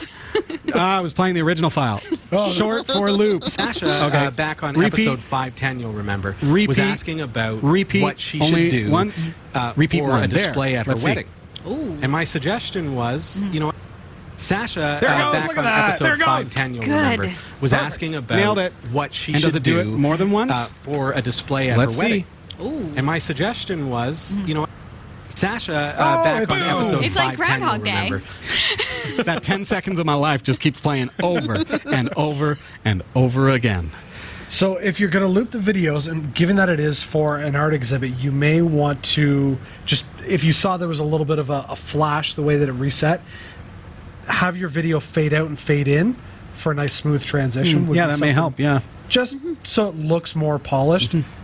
[0.75, 2.01] Ah, I was playing the original file.
[2.33, 3.53] Oh, Short for loops.
[3.53, 4.27] Sasha, Okay.
[4.27, 5.07] uh, back on Repeat.
[5.07, 6.67] episode 510, you'll remember, Repeat.
[6.69, 8.03] was asking about Repeat.
[8.03, 9.29] what she Only should do once.
[9.55, 10.25] uh, Repeat for one.
[10.25, 10.47] a There.
[10.47, 11.09] display at her Let's see.
[11.09, 11.27] wedding.
[12.03, 13.73] And my suggestion was, you know,
[14.37, 15.33] Sasha, There uh, goes.
[15.33, 15.89] back on that.
[15.91, 16.25] episode There goes.
[16.27, 16.91] 510, you'll Good.
[16.91, 17.23] remember,
[17.61, 17.87] was Perfect.
[17.87, 18.73] asking about Nailed it.
[18.91, 20.51] what she And should does it do it more than once?
[20.53, 22.23] uh, for a display at Let's her wedding.
[22.25, 22.27] see.
[22.59, 24.49] And my suggestion was, mm-hmm.
[24.49, 24.67] you know,
[25.35, 26.69] Sasha, uh, Oh, back it on boom.
[26.69, 28.05] episode It's like Groundhog you'll Day.
[28.05, 28.23] remember,
[29.25, 33.91] that 10 seconds of my life just keeps playing over and over and over again.
[34.49, 37.57] So if you're going to loop the videos, and given that it is for an
[37.57, 41.41] art exhibit, you may want to just, if you saw there was a little bit
[41.41, 43.21] of a, a flash the way that it reset,
[44.29, 46.17] have your video fade out and fade in
[46.53, 47.85] for a nice smooth transition.
[47.85, 48.61] Mm, would yeah, that may help.
[48.61, 48.81] Yeah.
[49.09, 49.55] Just mm-hmm.
[49.65, 51.11] so it looks more polished.
[51.11, 51.44] Mm-hmm.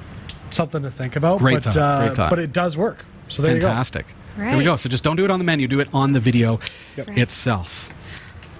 [0.50, 1.38] Something to think about.
[1.38, 2.30] Great but, thought, Uh, great thought.
[2.30, 3.04] But it does work.
[3.28, 3.68] So there you go.
[3.68, 4.06] Fantastic.
[4.36, 4.76] There we go.
[4.76, 6.60] So just don't do it on the menu, do it on the video
[6.96, 7.18] Right.
[7.18, 7.92] itself.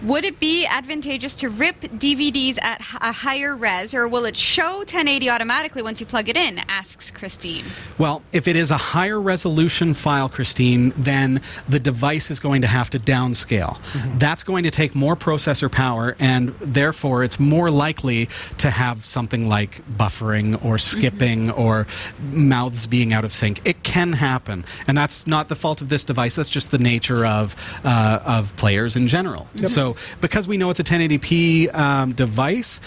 [0.03, 4.79] Would it be advantageous to rip DVDs at a higher res, or will it show
[4.79, 6.59] 1080 automatically once you plug it in?
[6.69, 7.67] Asks Christine.
[7.99, 12.67] Well, if it is a higher resolution file, Christine, then the device is going to
[12.67, 13.79] have to downscale.
[14.19, 19.51] That's going to take more processor power, and therefore it's more likely to have something
[19.51, 21.87] like buffering or skipping or
[22.33, 23.61] mouths being out of sync.
[23.67, 26.37] It can happen, and that's not the fault of this device.
[26.37, 29.47] That's just the nature of uh, of players in general.
[29.67, 29.90] So,
[30.21, 32.81] because we know it's a 1080p um, device.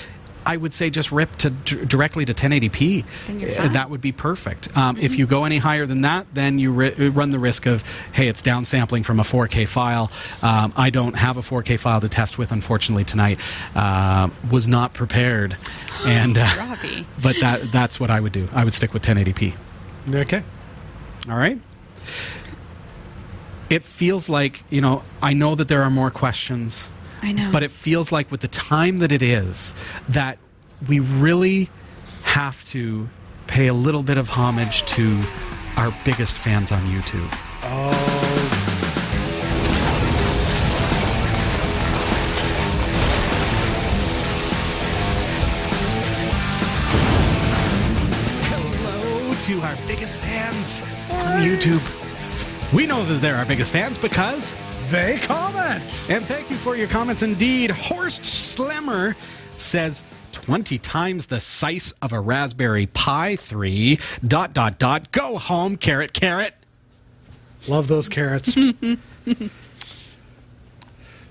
[0.45, 3.05] I would say just rip to d- directly to 1080p.
[3.27, 3.71] Then you're Uh, fine.
[3.73, 4.75] That would be perfect.
[4.77, 7.81] Um, If you go any higher than that, then you ri- run the risk of,
[8.11, 10.11] hey, it's downsampling from a 4K file.
[10.41, 13.39] Um, I don't have a 4K file to test with, unfortunately, tonight.
[13.73, 15.55] Uh, was not prepared,
[16.05, 16.75] and uh,
[17.21, 18.49] but that that's what I would do.
[18.53, 19.53] I would stick with 1080p.
[20.13, 20.43] Okay.
[21.29, 21.57] All right.
[23.69, 25.03] It feels like you know.
[25.21, 26.89] I know that there are more questions.
[27.21, 27.49] I know.
[27.51, 29.73] But it feels like with the time that it is,
[30.09, 30.37] that
[30.87, 31.69] we really
[32.23, 33.09] have to
[33.47, 35.21] pay a little bit of homage to
[35.77, 37.29] our biggest fans on YouTube.
[37.63, 37.91] Oh.
[48.49, 52.02] Hello to our biggest fans on YouTube.
[52.73, 54.55] We know that they're our biggest fans because
[54.89, 56.07] They comment.
[56.09, 57.69] and thank you for your comments indeed.
[57.69, 59.15] Horst Slemmer
[59.55, 63.99] says 20 times the size of a Raspberry Pi 3.
[64.27, 65.11] Dot, dot, dot.
[65.11, 66.55] Go home, carrot, carrot.
[67.67, 68.53] Love those carrots.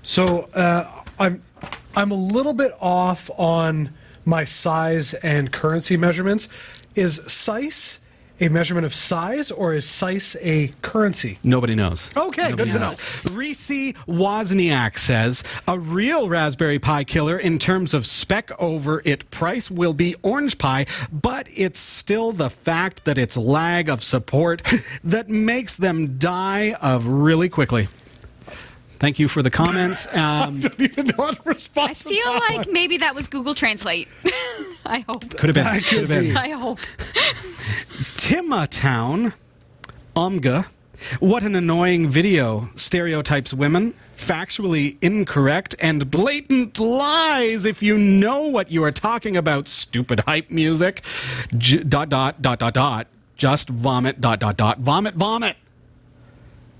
[0.03, 0.89] so uh,
[1.19, 1.43] I'm
[1.95, 3.91] I'm a little bit off on
[4.25, 6.47] my size and currency measurements.
[6.95, 7.99] Is size
[8.39, 11.37] a measurement of size, or is size a currency?
[11.43, 12.09] Nobody knows.
[12.15, 13.25] Okay, Nobody good to knows.
[13.25, 19.69] Reese Wozniak says a real Raspberry Pi killer in terms of spec over it price
[19.69, 24.61] will be Orange Pi, but it's still the fact that it's lag of support
[25.03, 27.87] that makes them die of really quickly.
[29.03, 30.07] Thank you for the comments.
[30.23, 31.89] Um, don't even know how to respond.
[31.89, 34.07] I feel like maybe that was Google Translate.
[34.85, 35.29] I hope.
[35.31, 35.65] could have been.
[35.65, 36.37] That Could have been.
[36.37, 36.79] I hope.
[38.17, 39.33] Timatown,
[40.15, 40.67] Omga.
[41.19, 42.69] What an annoying video.
[42.77, 49.67] Stereotypes women, factually incorrect, and blatant lies if you know what you are talking about.
[49.67, 51.03] Stupid hype music.
[51.57, 53.07] J- dot, dot, dot, dot, dot.
[53.35, 54.79] Just vomit, dot, dot, dot.
[54.79, 55.57] Vomit, vomit.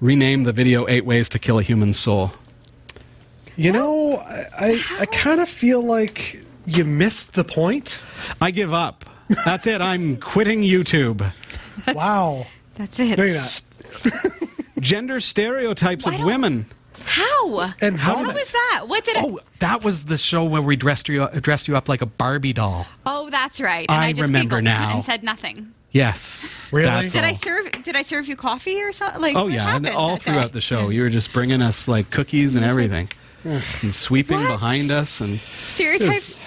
[0.08, 2.34] Rename the video Eight Ways to Kill a Human Soul.
[3.56, 8.02] You know, I, I, I kind of feel like you missed the point.
[8.42, 9.06] I give up.
[9.46, 9.80] That's it.
[9.80, 11.32] I'm quitting YouTube.
[11.96, 12.48] wow.
[12.76, 13.18] That's it.
[13.18, 13.62] No, you're not.
[14.82, 16.66] Gender stereotypes Why of don't- women.
[17.06, 17.74] How?
[17.82, 18.36] And How vomit.
[18.36, 18.84] was that?
[18.88, 19.24] What did it?
[19.26, 22.52] Oh, that was the show where we dressed you dressed you up like a Barbie
[22.54, 22.88] doll.
[23.06, 23.86] Oh, that's right.
[23.90, 24.96] And I I, just remember giggled now.
[24.96, 25.74] and said nothing.
[25.94, 26.86] Yes, Really?
[26.88, 27.72] that's Did I serve?
[27.84, 29.22] Did I serve you coffee or something?
[29.22, 30.54] Like, Oh yeah, and all throughout day?
[30.54, 33.10] the show, you were just bringing us like cookies and everything,
[33.44, 34.48] and sweeping What?
[34.48, 36.40] behind us, and stereotypes.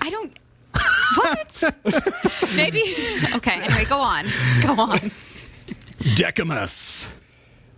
[0.00, 0.32] I don't.
[1.16, 1.74] What?
[2.56, 2.82] Maybe.
[3.34, 3.60] Okay.
[3.60, 4.24] Anyway, go on.
[4.62, 4.98] Go on.
[6.14, 7.08] Decimus,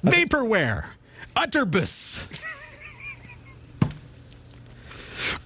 [0.04, 0.84] vaporware,
[1.34, 2.26] utterbus.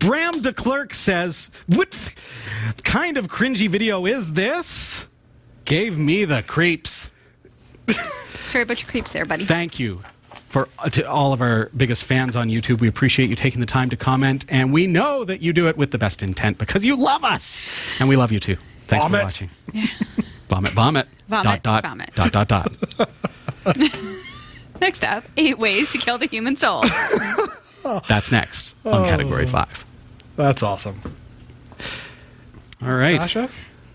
[0.01, 5.07] Bram de Klerk says, "What f- kind of cringy video is this?"
[5.67, 7.11] Gave me the creeps.
[8.43, 9.45] Sorry about your creeps there, buddy.
[9.45, 10.01] thank you
[10.49, 12.81] for uh, to all of our biggest fans on YouTube.
[12.81, 15.77] We appreciate you taking the time to comment, and we know that you do it
[15.77, 17.61] with the best intent because you love us,
[17.99, 18.57] and we love you too.
[18.87, 19.21] Thanks Vomit.
[19.21, 19.51] for watching.
[20.49, 22.15] Vomit, vomit, Vomit, dot dot vomit.
[22.15, 22.73] dot dot dot.
[24.81, 26.85] Next up, eight ways to kill the human soul.
[28.09, 29.85] That's next on category five.
[30.37, 31.01] That's awesome.
[32.81, 33.49] All right, Sasha?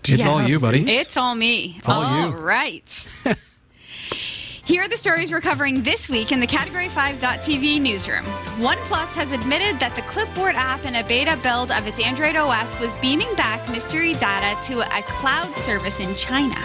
[0.08, 0.90] It's all you, buddy.
[0.90, 1.74] It's all me.
[1.78, 2.36] It's all you.
[2.36, 3.06] right.
[4.72, 8.24] Here are the stories we're covering this week in the Category 5.tv newsroom.
[8.56, 12.80] OnePlus has admitted that the Clipboard app in a beta build of its Android OS
[12.80, 16.56] was beaming back mystery data to a cloud service in China.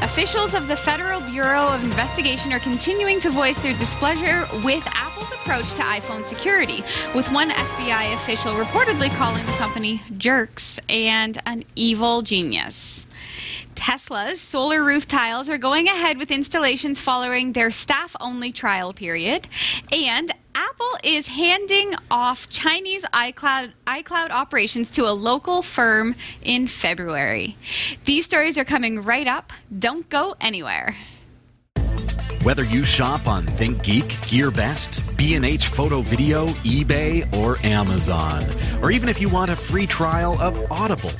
[0.00, 5.30] Officials of the Federal Bureau of Investigation are continuing to voice their displeasure with Apple's
[5.32, 6.82] approach to iPhone security,
[7.14, 12.97] with one FBI official reportedly calling the company jerks and an evil genius.
[13.78, 19.46] Tesla's solar roof tiles are going ahead with installations following their staff only trial period.
[19.92, 27.56] And Apple is handing off Chinese iCloud, iCloud operations to a local firm in February.
[28.04, 29.52] These stories are coming right up.
[29.78, 30.96] Don't go anywhere.
[32.44, 38.42] Whether you shop on ThinkGeek, GearBest, B&H Photo Video, eBay, or Amazon,
[38.80, 41.10] or even if you want a free trial of Audible,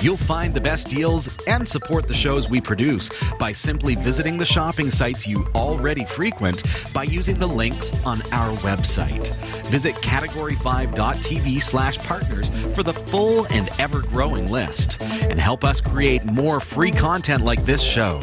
[0.00, 3.08] you'll find the best deals and support the shows we produce
[3.38, 6.62] by simply visiting the shopping sites you already frequent
[6.92, 9.34] by using the links on our website.
[9.68, 16.60] Visit category5.tv slash partners for the full and ever-growing list and help us create more
[16.60, 18.20] free content like this show.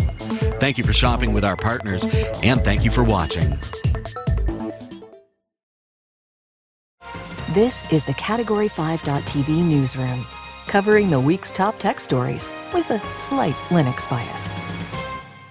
[0.63, 2.09] Thank you for shopping with our partners,
[2.41, 3.49] and thank you for watching.
[7.49, 10.25] This is the Category 5.tv newsroom,
[10.67, 14.49] covering the week's top tech stories with a slight Linux bias.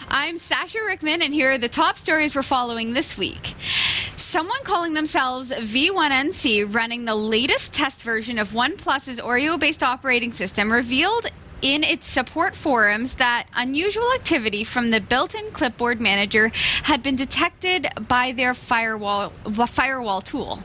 [0.08, 3.52] I'm Sasha Rickman, and here are the top stories we're following this week.
[4.16, 10.72] Someone calling themselves V1NC running the latest test version of OnePlus's Oreo based operating system
[10.72, 11.26] revealed
[11.62, 16.50] in its support forums that unusual activity from the built-in clipboard manager
[16.82, 20.60] had been detected by their firewall firewall tool.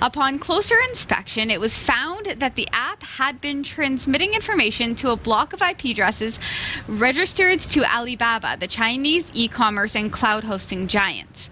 [0.00, 5.16] Upon closer inspection, it was found that the app had been transmitting information to a
[5.16, 6.38] block of IP addresses
[6.86, 11.48] registered to Alibaba, the Chinese e-commerce and cloud hosting giant.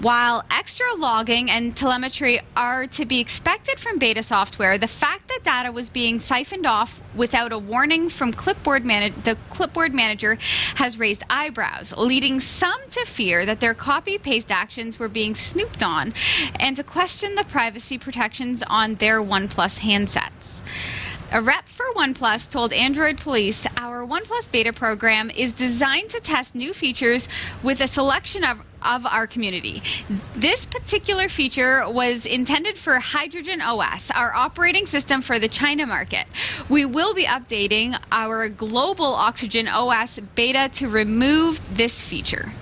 [0.00, 5.44] While extra logging and telemetry are to be expected from beta software, the fact that
[5.44, 10.38] data was being siphoned off without a warning from clipboard the clipboard manager
[10.76, 15.82] has raised eyebrows, leading some to fear that their copy paste actions were being snooped
[15.82, 16.12] on
[16.58, 20.60] and to question the privacy protections on their OnePlus handsets.
[21.30, 26.54] A rep for OnePlus told Android Police our OnePlus beta program is designed to test
[26.54, 27.28] new features
[27.62, 29.82] with a selection of of our community.
[30.34, 36.26] This particular feature was intended for Hydrogen OS, our operating system for the China market.
[36.68, 42.52] We will be updating our global Oxygen OS beta to remove this feature.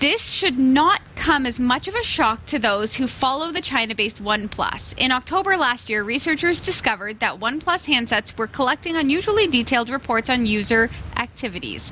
[0.00, 3.96] This should not come as much of a shock to those who follow the China
[3.96, 4.94] based OnePlus.
[4.96, 10.46] In October last year, researchers discovered that OnePlus handsets were collecting unusually detailed reports on
[10.46, 11.90] user activities.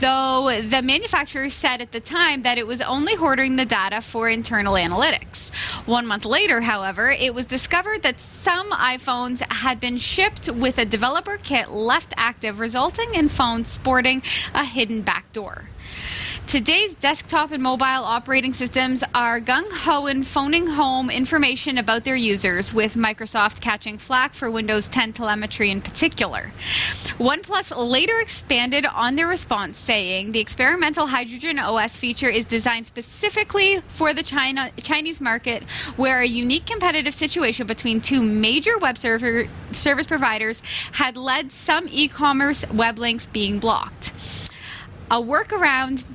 [0.00, 4.28] Though the manufacturer said at the time that it was only hoarding the data for
[4.28, 5.54] internal analytics.
[5.86, 10.84] One month later, however, it was discovered that some iPhones had been shipped with a
[10.84, 14.20] developer kit left active, resulting in phones sporting
[14.52, 15.69] a hidden backdoor.
[16.50, 22.16] Today's desktop and mobile operating systems are gung ho in phoning home information about their
[22.16, 26.50] users, with Microsoft catching flack for Windows 10 telemetry in particular.
[27.20, 33.80] OnePlus later expanded on their response, saying the experimental Hydrogen OS feature is designed specifically
[33.86, 35.62] for the China, Chinese market,
[35.94, 41.86] where a unique competitive situation between two major web server, service providers had led some
[41.88, 44.10] e commerce web links being blocked.
[45.12, 46.06] A workaround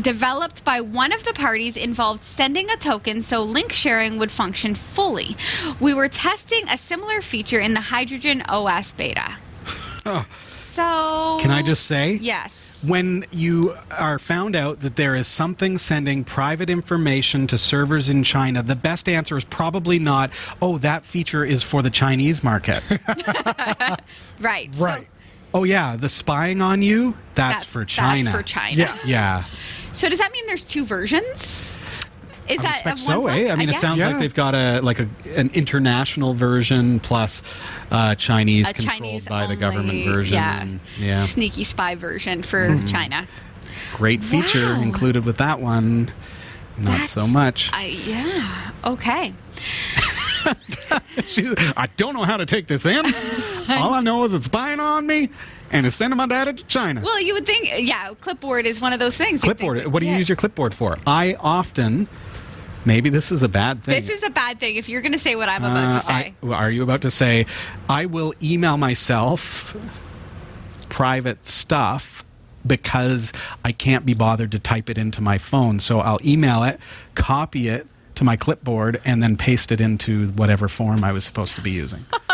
[0.00, 4.74] developed by one of the parties involved sending a token so link sharing would function
[4.74, 5.36] fully.
[5.80, 9.36] We were testing a similar feature in the Hydrogen OS beta.
[10.06, 10.26] Oh.
[10.46, 11.38] So.
[11.40, 12.12] Can I just say?
[12.22, 12.82] Yes.
[12.86, 18.22] When you are found out that there is something sending private information to servers in
[18.22, 20.30] China, the best answer is probably not,
[20.62, 22.82] oh, that feature is for the Chinese market.
[24.40, 24.74] Right.
[24.74, 25.08] So Right.
[25.52, 28.24] oh, yeah, the spying on you, that's, for China.
[28.24, 28.76] That's for China.
[28.76, 28.96] Yeah.
[29.04, 29.44] Yeah.
[29.92, 31.74] So does that mean there's two versions?
[32.48, 33.52] Is I that so, eh?
[33.52, 33.80] I mean, it guess.
[33.80, 37.42] sounds like they've got a like a an international version plus
[37.92, 40.34] uh, Chinese a controlled Chinese by the government version.
[40.34, 40.62] Yeah.
[40.62, 41.16] and- yeah.
[41.16, 43.26] Sneaky spy version for China.
[43.94, 44.80] Great feature Wow.
[44.82, 46.10] included with that one.
[46.76, 47.70] Not so much.
[47.72, 48.70] I, yeah.
[48.84, 49.32] Okay.
[51.76, 53.04] I don't know how to take this in.
[53.70, 55.28] All I know is it's spying on me
[55.70, 57.00] and it's sending my data to China.
[57.02, 59.42] Well, you would think, yeah, clipboard is one of those things.
[59.42, 59.86] Clipboard.
[59.86, 60.18] what do you yeah.
[60.18, 60.96] use your clipboard for?
[61.06, 62.08] I often.
[62.86, 63.94] Maybe this is a bad thing.
[63.94, 66.06] This is a bad thing if you're going to say what I'm about Uh, to
[66.06, 66.12] say.
[66.12, 67.44] I- well, are you about to say,
[67.90, 69.76] I will email myself
[70.88, 72.24] private stuff
[72.66, 73.32] because
[73.64, 75.78] I can't be bothered to type it into my phone.
[75.80, 76.80] So I'll email it,
[77.14, 81.56] copy it to my clipboard, and then paste it into whatever form I was supposed
[81.56, 82.04] to be using.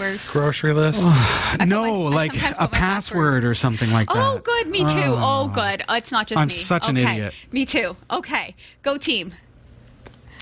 [0.00, 0.30] oh, mine's worse.
[0.30, 1.02] Grocery list.
[1.66, 4.16] No, put my- I like a password or something like that.
[4.16, 4.66] Oh, good.
[4.68, 4.86] Me too.
[5.04, 5.84] Oh, good.
[5.88, 6.42] Oh, it's not just me.
[6.42, 6.54] I'm me.
[6.54, 7.12] such an Okay.
[7.12, 7.34] idiot.
[7.52, 7.96] Me too.
[8.10, 8.54] Okay.
[8.82, 9.34] Go team.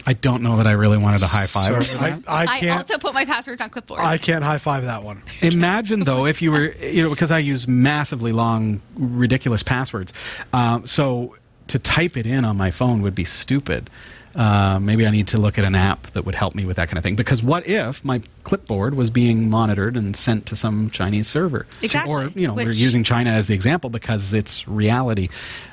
[0.07, 1.72] I don't know that I really wanted a high five.
[1.72, 2.22] over I, that.
[2.26, 2.78] I I, can't.
[2.78, 4.01] also put my passwords on clipboard.
[4.01, 5.22] I can't high five that one.
[5.42, 10.12] Imagine though if you were, you know, because I use massively long, ridiculous passwords.
[10.55, 11.36] Um, so
[11.68, 13.90] to type it in on my phone would be stupid.
[14.34, 16.88] Uh, maybe I need to look at an app that would help me with that
[16.88, 17.16] kind of thing.
[17.16, 21.66] Because what if my clipboard was being monitored and sent to some Chinese server?
[21.82, 22.12] Exactly.
[22.12, 25.28] Or you know, we're using China as the example because it's reality,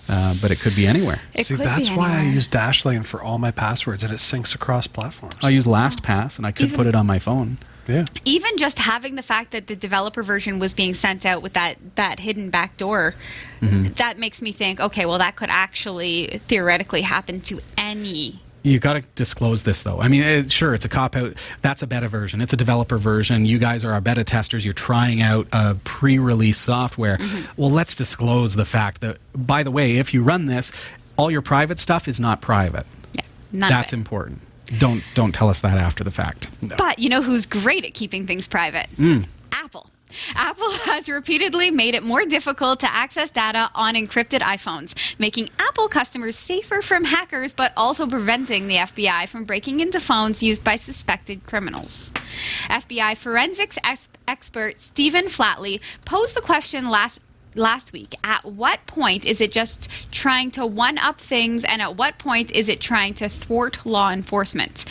[0.10, 1.22] uh, but it could be anywhere.
[1.36, 4.18] it See, could be that's why I use Dashlane for all my passwords, and it
[4.18, 5.36] syncs across platforms.
[5.44, 7.58] I use LastPass, and I could Even- put it on my phone.
[7.88, 8.06] yeah.
[8.26, 11.78] even just having the fact that the developer version was being sent out with that
[11.96, 13.14] that hidden backdoor
[13.62, 13.94] Mm-hmm.
[13.94, 18.94] that makes me think okay well that could actually theoretically happen to any You got
[18.94, 20.02] to disclose this, though.
[20.02, 21.34] I mean, it, sure, it's a cop out.
[21.62, 22.42] That's a beta version.
[22.42, 23.46] It's a developer version.
[23.46, 24.66] You guys are our beta testers.
[24.66, 27.18] You're trying out a pre-release software.
[27.56, 30.72] Well, let's disclose the fact that, by the way, if you run this,
[31.18, 32.86] all your private stuff is not private.
[33.14, 33.98] yeah That's it.
[33.98, 34.42] important.
[34.80, 36.50] Don't don't tell us that after the fact.
[36.78, 39.26] but you know who's great at keeping things private Mm.
[39.54, 39.90] apple
[40.36, 45.88] Apple has repeatedly made it more difficult to access data on encrypted iPhones, making Apple
[45.88, 50.76] customers safer from hackers but also preventing the FBI from breaking into phones used by
[50.76, 52.12] suspected criminals.
[52.68, 57.20] FBI forensics ex- expert Stephen Flatley posed the question last
[57.56, 58.14] last week.
[58.24, 62.52] At what point is it just trying to one up things, and at what point
[62.52, 64.86] is it trying to thwart law enforcement?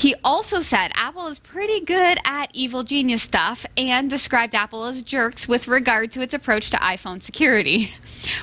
[0.00, 5.02] He also said Apple is pretty good at evil genius stuff and described Apple as
[5.02, 7.92] jerks with regard to its approach to iPhone security.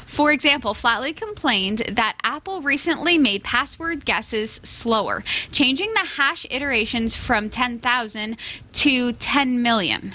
[0.06, 7.16] For example, Flatley complained that Apple recently made password guesses slower, changing the hash iterations
[7.16, 8.38] from 10,000
[8.74, 10.14] to 10 million.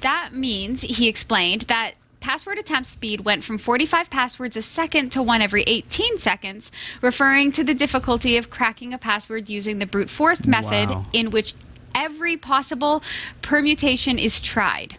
[0.00, 5.22] That means, he explained, that password attempt speed went from 45 passwords a second to
[5.22, 6.70] one every 18 seconds,
[7.02, 11.04] referring to the difficulty of cracking a password using the brute force method Wow.
[11.12, 11.52] in which
[11.94, 13.02] every possible
[13.42, 14.96] permutation is tried.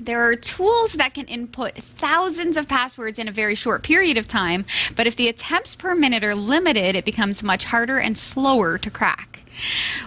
[0.00, 4.26] There are tools that can input thousands of passwords in a very short period of
[4.26, 4.64] time,
[4.96, 8.90] but if the attempts per minute are limited, it becomes much harder and slower to
[8.90, 9.39] crack.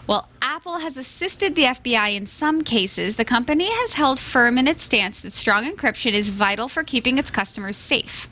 [0.06, 4.68] While Apple has assisted the FBI in some cases, the company has held firm in
[4.68, 8.28] its stance that strong encryption is vital for keeping its customers safe.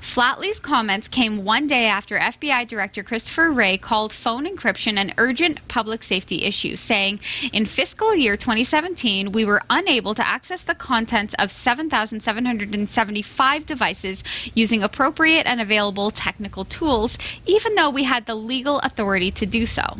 [0.00, 5.66] Flatley's comments came one day after FBI Director Christopher Wray called phone encryption an urgent
[5.68, 7.20] public safety issue, saying,
[7.52, 14.82] In fiscal year 2017, we were unable to access the contents of 7,775 devices using
[14.82, 19.98] appropriate and available technical tools, even though we had the legal authority to do so.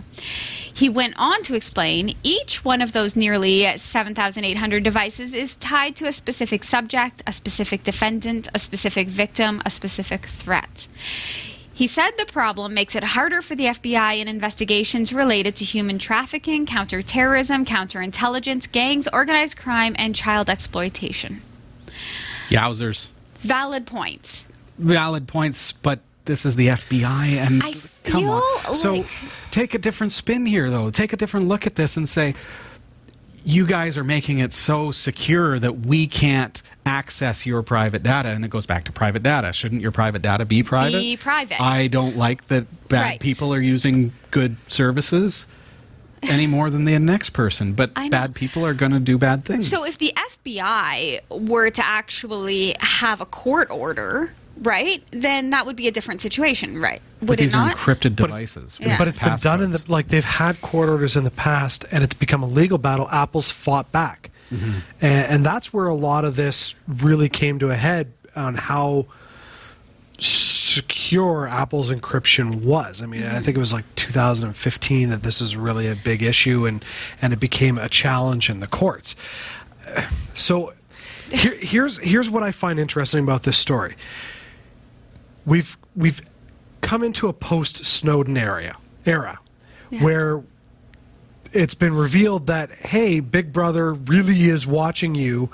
[0.75, 6.07] He went on to explain each one of those nearly 7,800 devices is tied to
[6.07, 10.89] a specific subject, a specific defendant, a specific victim, a specific threat.
[11.75, 15.99] He said the problem makes it harder for the FBI in investigations related to human
[15.99, 21.43] trafficking, counterterrorism, counterintelligence, gangs, organized crime, and child exploitation.
[22.49, 23.09] Yowzers.
[23.39, 24.45] Valid points.
[24.79, 28.43] Valid points, but this is the FBI, and I come on.
[28.62, 29.07] feel So like-
[29.53, 30.91] take a different spin here, though.
[30.91, 32.35] Take a different look at this and say,
[33.45, 38.45] you guys are making it so secure that we can't access your private data and
[38.45, 41.61] it goes back to private data shouldn't your private data be private Be private.
[41.61, 43.21] i don't like that bad Right.
[43.21, 45.47] people are using good services
[46.25, 49.69] any more than the next person but bad people are going to do bad things
[49.69, 55.77] So if the FBI were to actually have a court order, right, then that would
[55.77, 57.01] be a different situation, right?
[57.21, 57.77] Would but these it are not?
[57.77, 58.99] encrypted But- devices Yeah.
[58.99, 62.03] But it's been done in the like they've had court orders in the past, and
[62.05, 63.09] it's become a legal battle.
[63.11, 64.79] Apple's fought back, Mm-hmm.
[65.01, 69.07] and, and that's where a lot of this really came to a head on how
[70.19, 73.03] secure Apple's encryption was.
[73.03, 76.67] I mean, I think it was like 2015 that this is really a big issue,
[76.67, 76.85] and
[77.21, 79.17] and it became a challenge in the courts.
[80.35, 80.73] So
[81.31, 83.95] here, here's here's what I find interesting about this story.
[85.45, 86.22] We've we've
[86.80, 89.40] come into a post Snowden area era
[90.01, 90.43] where
[91.53, 95.51] it's been revealed that hey, Big Brother really is watching you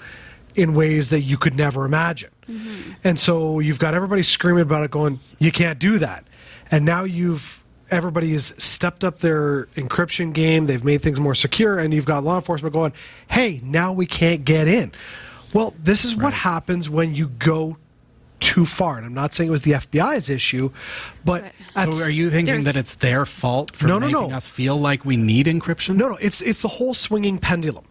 [0.54, 2.30] in ways that you could never imagine.
[2.48, 2.92] Mm-hmm.
[3.04, 6.24] And so you've got everybody screaming about it going, you can't do that.
[6.70, 11.78] And now you've everybody has stepped up their encryption game, they've made things more secure
[11.78, 12.92] and you've got law enforcement going,
[13.28, 14.92] "Hey, now we can't get in."
[15.54, 17.78] Well, this is what happens when you go
[18.48, 18.96] too far.
[18.96, 20.70] And I'm not saying it was the FBI's issue,
[21.22, 21.44] but
[21.74, 24.36] so are you thinking that it's their fault for No, no, making no.
[24.36, 27.84] us feel like we need encryption No, no, it's it's the whole swinging pendulum.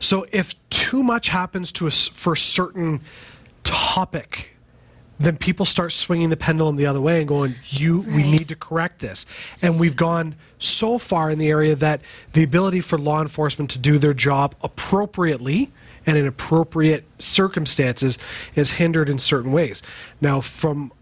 [0.00, 3.02] So if too much happens to us for a certain
[3.62, 4.56] topic,
[5.20, 8.56] then people start swinging the pendulum the other way and going, "You, we need to
[8.56, 9.26] correct this."
[9.62, 12.00] And we've gone so far in the area that
[12.32, 15.70] the ability for law enforcement to do their job appropriately
[16.06, 18.18] and in appropriate circumstances
[18.54, 19.82] is hindered in certain ways.
[20.20, 20.92] Now, from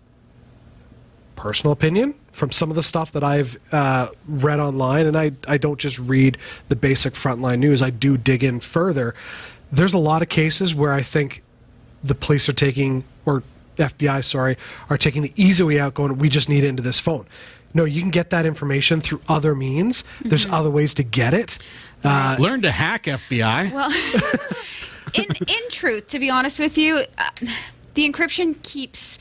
[1.36, 5.58] personal opinion from some of the stuff that I've uh, read online, and I, I
[5.58, 6.38] don't just read
[6.68, 9.14] the basic frontline news, I do dig in further.
[9.72, 11.42] There's a lot of cases where I think
[12.02, 13.42] the police are taking, or
[13.76, 14.56] FBI, sorry,
[14.88, 17.26] are taking the easy way out, going, we just need it into this phone.
[17.74, 20.02] No, you can get that information through other means.
[20.24, 21.58] There's other ways to get it.
[22.02, 23.90] Uh, learn to hack fbi Well,
[25.14, 27.30] in in truth, to be honest with you, uh,
[27.94, 29.18] the encryption keeps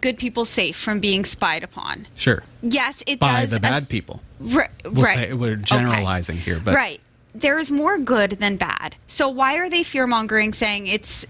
[0.00, 2.06] good people safe from being spied upon.
[2.14, 3.50] sure Yes, it by does.
[3.52, 5.16] the bad people Ri- We'll right.
[5.16, 5.62] say- we're Okay.
[5.62, 7.00] generalizing here, but- right.
[7.34, 8.96] There is more good than bad.
[9.06, 11.24] So why are they fear mongering, saying it's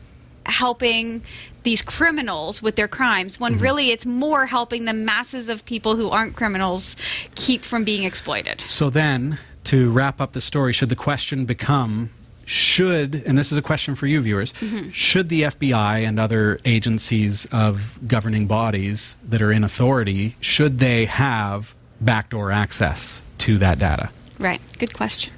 [0.47, 1.23] helping
[1.63, 3.63] these criminals with their crimes when Mm-hmm.
[3.63, 6.97] really it's more helping the masses of people who aren't criminals
[7.35, 8.63] keep from being exploited?
[8.65, 12.11] So then, to wrap up the story, should the question become
[12.51, 14.91] should, and this is a question for you viewers, mm-hmm.
[14.91, 21.05] should the FBI and other agencies of governing bodies that are in authority, should they
[21.05, 24.11] have backdoor access to that data?
[24.41, 24.61] Right.
[24.81, 25.33] Good question.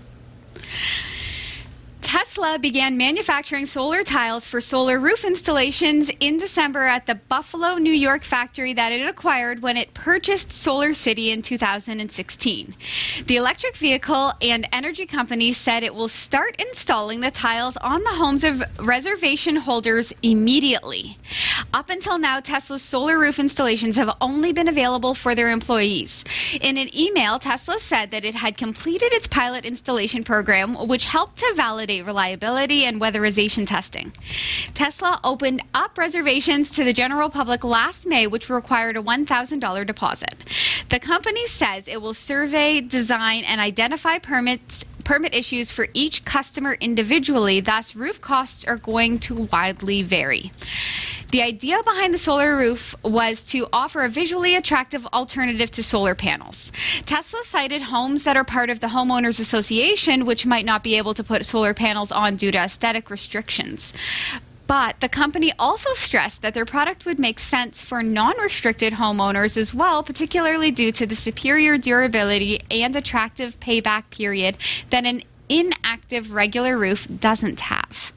[2.12, 7.90] Tesla began manufacturing solar tiles for solar roof installations in December at the Buffalo, New
[7.90, 12.74] York factory that it acquired when it purchased Solar City in 2016.
[13.26, 18.10] The electric vehicle and energy company said it will start installing the tiles on the
[18.10, 21.16] homes of reservation holders immediately.
[21.72, 26.26] Up until now, Tesla's solar roof installations have only been available for their employees.
[26.60, 31.38] In an email, Tesla said that it had completed its pilot installation program, which helped
[31.38, 34.12] to validate reliability and weatherization testing.
[34.74, 40.44] Tesla opened up reservations to the general public last May, which required a $1,000 deposit.
[40.88, 46.72] The company says it will survey, design, and identify permits permit issues for each customer
[46.80, 50.50] individually, thus, roof costs are going to widely vary.
[51.32, 56.14] The idea behind the solar roof was to offer a visually attractive alternative to solar
[56.14, 56.72] panels.
[57.04, 61.12] Tesla cited homes that are part of the Homeowners Association, which might not be able
[61.12, 63.92] to put solar panels on due to aesthetic restrictions.
[64.72, 69.58] But the company also stressed that their product would make sense for non restricted homeowners
[69.58, 74.56] as well, particularly due to the superior durability and attractive payback period
[74.88, 78.14] that an inactive regular roof doesn't have.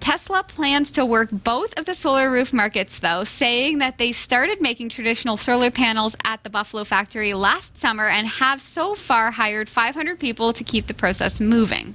[0.00, 4.60] Tesla plans to work both of the solar roof markets, though, saying that they started
[4.60, 9.68] making traditional solar panels at the Buffalo factory last summer and have so far hired
[9.68, 11.94] 500 people to keep the process moving.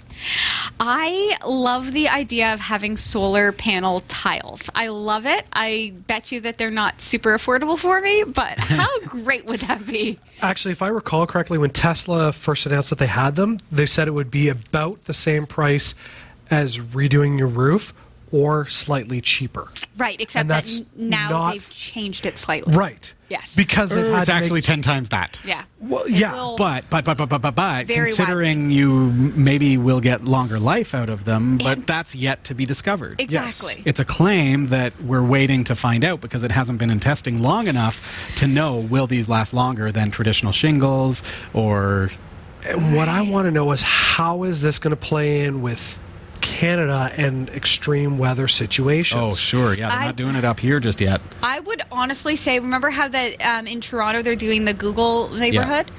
[0.80, 4.69] I love the idea of having solar panel tiles.
[4.76, 5.45] I love it.
[5.52, 9.86] I bet you that they're not super affordable for me, but how great would that
[9.86, 10.19] be?
[10.41, 14.07] Actually, if I recall correctly, when Tesla first announced that they had them, they said
[14.07, 15.95] it would be about the same price
[16.52, 17.94] as redoing your roof
[18.32, 19.68] or slightly cheaper.
[19.98, 22.76] Right, except And that that's n- now not- they've changed it slightly.
[22.76, 23.14] Right.
[23.30, 23.56] Yes.
[23.56, 25.40] Because they've mm, had It's to actually make, 10 times that.
[25.46, 25.64] Yeah.
[25.80, 30.02] Well, It yeah, But, but, but, but, but, but, but Very considering you maybe will
[30.02, 33.22] get longer life out of them, but And- that's yet to be discovered.
[33.22, 33.82] Exactly.
[33.86, 37.42] It's a claim that we're waiting to find out because it hasn't been in testing
[37.42, 41.24] long enough to know will these last longer than traditional shingles
[41.54, 42.10] or
[42.74, 46.02] what I want to know is how is this going to play in with
[46.56, 49.22] Canada and extreme weather situations?
[49.22, 49.73] Oh, sure.
[49.73, 51.19] Yeah, they're I- not doing it up here just yet.
[51.44, 55.91] I would honestly say, remember how that um, in Toronto they're doing the Google neighborhood?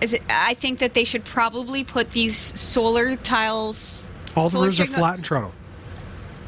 [0.00, 0.22] Is it?
[0.28, 4.06] I think that they should probably put these solar tiles.
[4.36, 5.52] All the solar roofs are flat in Toronto.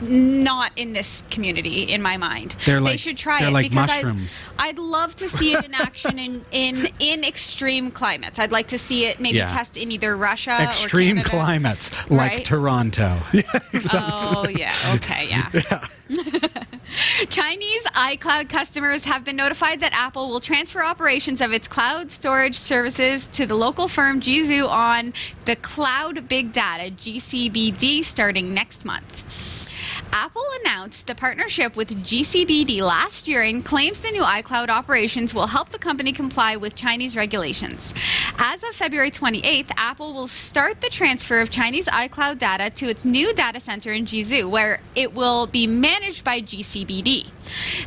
[0.03, 2.57] Not in this community, in my mind.
[2.65, 4.51] They're they should try it like because I'd- mushrooms.
[4.59, 8.39] I'd, love to see it in action in, in in extreme climates.
[8.39, 9.47] I'd like to see it maybe Yeah.
[9.47, 12.45] test in either Russia Extreme climates like Right?
[12.45, 13.19] Toronto.
[13.93, 14.73] Oh yeah.
[14.97, 15.29] Okay.
[15.29, 15.85] Yeah.
[17.29, 22.57] Chinese iCloud customers have been notified that Apple will transfer operations of its cloud storage
[22.59, 25.13] services to the local firm Guizhou on
[25.45, 29.50] the Cloud Big Data (GCBD) starting next month.
[30.13, 35.47] Apple announced the partnership with GCBD last year and claims the new iCloud operations will
[35.47, 37.95] help the company comply with Chinese regulations.
[38.37, 43.05] As of February 28th, Apple will start the transfer of Chinese iCloud data to its
[43.05, 47.31] new data center in Guizhou, where it will be managed by GCBD.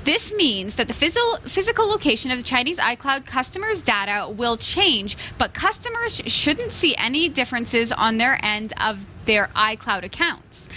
[0.04, 5.18] This means that the phys- physical location of the Chinese iCloud customers' data will change,
[5.38, 10.68] but customers shouldn't see any differences on their end of their iCloud accounts.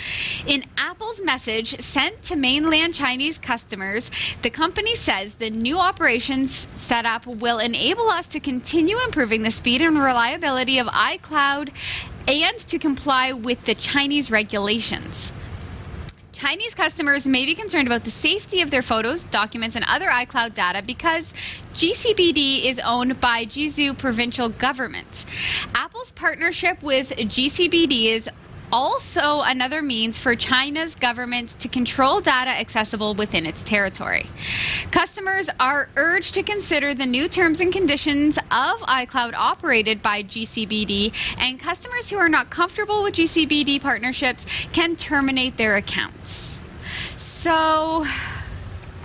[0.47, 4.11] In Apple's message sent to mainland Chinese customers,
[4.43, 9.81] the company says the new operations setup will enable us to continue improving the speed
[9.81, 11.71] and reliability of iCloud
[12.29, 15.33] and to comply with the Chinese regulations.
[16.37, 20.53] Chinese customers may be concerned about the safety of their photos, documents, and other iCloud
[20.53, 21.33] data because
[21.73, 25.25] GCBD is owned by Guizhou provincial government.
[25.75, 28.29] Apple's partnership with GCBD is
[28.73, 34.27] also another means for China's government to control data accessible within its territory.
[34.91, 41.13] Customers are urged to consider the new terms and conditions of iCloud operated by GCBD,
[41.39, 46.59] and customers who are not comfortable with GCBD partnerships can terminate their accounts.
[47.17, 48.05] So,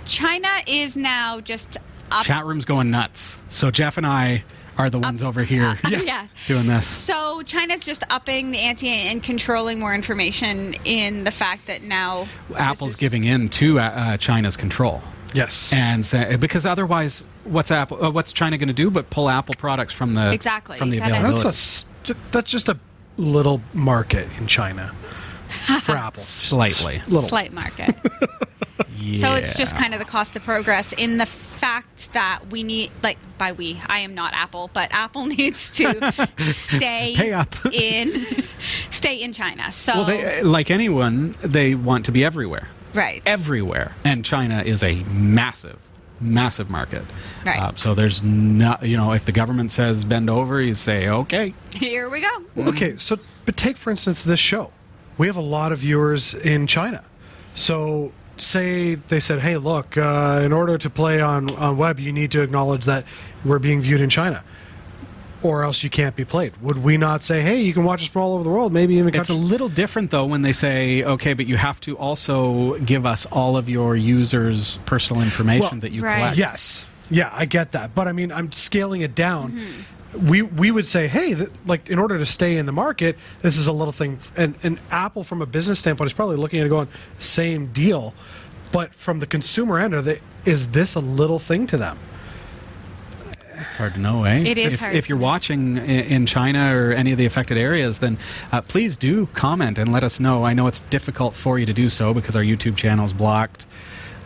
[0.04, 1.78] China is now just
[2.10, 2.24] up.
[2.24, 3.38] Chat room's going nuts.
[3.48, 4.44] So Jeff and I
[4.78, 6.26] are the ones over here yeah.
[6.46, 6.86] doing this.
[6.86, 12.26] So China's just upping the ante and controlling more information in the fact that now
[12.56, 15.02] Apple's is- giving in to uh, uh, China's control.
[15.34, 15.72] Yes.
[15.72, 18.04] and say, because otherwise, what's Apple?
[18.04, 18.90] Uh, what's China going to do?
[18.90, 20.76] But pull Apple products from the Exactly.
[20.76, 21.32] from the availability.
[21.32, 22.78] that's a s- ju- that's just a
[23.16, 24.94] little market in China
[25.82, 26.22] for Apple.
[26.22, 27.00] slightly.
[27.06, 27.22] Little.
[27.22, 27.96] slight market.
[29.16, 32.90] So it's just kind of the cost of progress in the fact that we need,
[33.02, 37.54] like, by we, I am not Apple, but Apple needs to stay Pay up.
[37.72, 38.12] in,
[38.90, 39.70] stay in China.
[39.72, 42.68] So Well, they, like anyone, they want to be everywhere.
[42.94, 45.78] right, Everywhere, and China is a massive,
[46.20, 47.02] massive market.
[47.44, 47.58] Right.
[47.60, 51.54] Uh, so there's not, you know, if the government says bend over, you say okay.
[51.74, 52.42] here we go.
[52.54, 54.70] Well, okay, so but take for instance this show.
[55.18, 57.04] We have a lot of viewers in China.
[57.54, 62.12] So say they said, "Hey, look, uh, in order to play on on web, you
[62.12, 63.04] need to acknowledge that
[63.44, 64.42] we're being viewed in China."
[65.42, 66.52] Or else you can't be played.
[66.62, 68.72] Would we not say, "Hey, you can watch us from all over the world"?
[68.72, 71.96] Maybe even It's a little different though when they say okay, but you have to
[71.98, 76.16] also give us all of your users' personal information Well, that you Right.
[76.18, 76.38] collect.
[76.38, 76.86] Yes.
[77.10, 77.92] Yeah, I get that.
[77.94, 79.60] But I mean, I'm scaling it down.
[80.14, 83.56] We we would say, hey, th- like in order to stay in the market, this
[83.58, 84.18] is a little thing.
[84.36, 88.14] And and Apple, from a business standpoint, is probably looking at it going, same deal.
[88.72, 91.98] But from the consumer end, are they, is this a little thing to them?
[93.54, 94.38] It's hard to know, eh?
[94.38, 97.98] It is If, hard if you're watching in China or any of the affected areas,
[97.98, 98.18] then
[98.50, 100.44] uh, please do comment and let us know.
[100.44, 103.66] I know it's difficult for you to do so because our YouTube channel is blocked.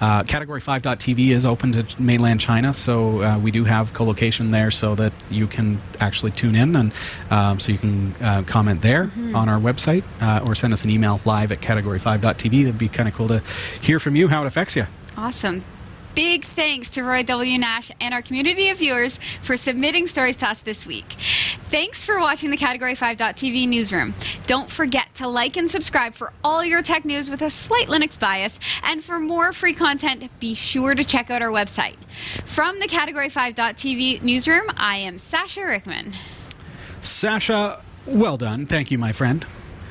[0.01, 4.71] Uh, Category 5.tv is open to mainland China, so uh, we do have co-location there
[4.71, 6.93] so that you can actually tune in and
[7.31, 9.35] um, so you can uh, comment there Mm-hmm.
[9.37, 12.65] on our website uh, or send us an email live at category5.tv.
[12.65, 13.43] That'd be kind of cool to
[13.81, 14.87] hear from you how it affects you.
[15.17, 15.63] Awesome.
[16.17, 17.59] Big thanks to Roy W.
[17.59, 21.05] Nash and our community of viewers for submitting stories to us this week.
[21.69, 24.15] Thanks for watching the Category 5.tv newsroom.
[24.47, 28.19] Don't forget to like and subscribe for all your tech news with a slight Linux
[28.19, 28.59] bias.
[28.83, 31.97] And for more free content, be sure to check out our website.
[32.47, 36.15] From the Category 5.tv newsroom, I am Sasha Rickman.
[37.03, 38.65] Sasha, well done.
[38.65, 39.45] Thank you, my friend.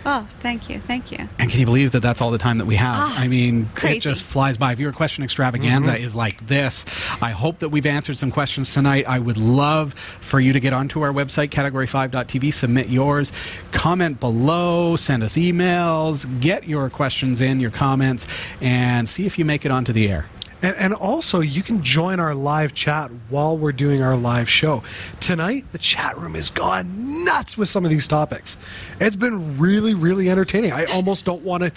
[0.08, 0.80] Oh, thank you.
[0.80, 1.18] Thank you.
[1.40, 2.96] And can you believe that that's all the time that we have?
[2.96, 3.98] Ah, I mean, crazy.
[3.98, 4.76] it just flies by.
[4.76, 6.86] Viewer question extravaganza is like this.
[7.22, 9.06] I hope that we've answered some questions tonight.
[9.08, 13.34] I would love for you to get onto our website, category5.tv, submit yours,
[13.72, 18.28] comment below, send us emails, get your questions in, your comments,
[18.62, 20.28] and see if you make it onto the air.
[20.62, 24.84] And, and also, you can join our live chat while we're doing our live show.
[25.20, 28.58] Tonight, the chat room has gone nuts with some of these topics.
[29.00, 30.72] It's been really, really entertaining.
[30.72, 31.72] I almost don't want to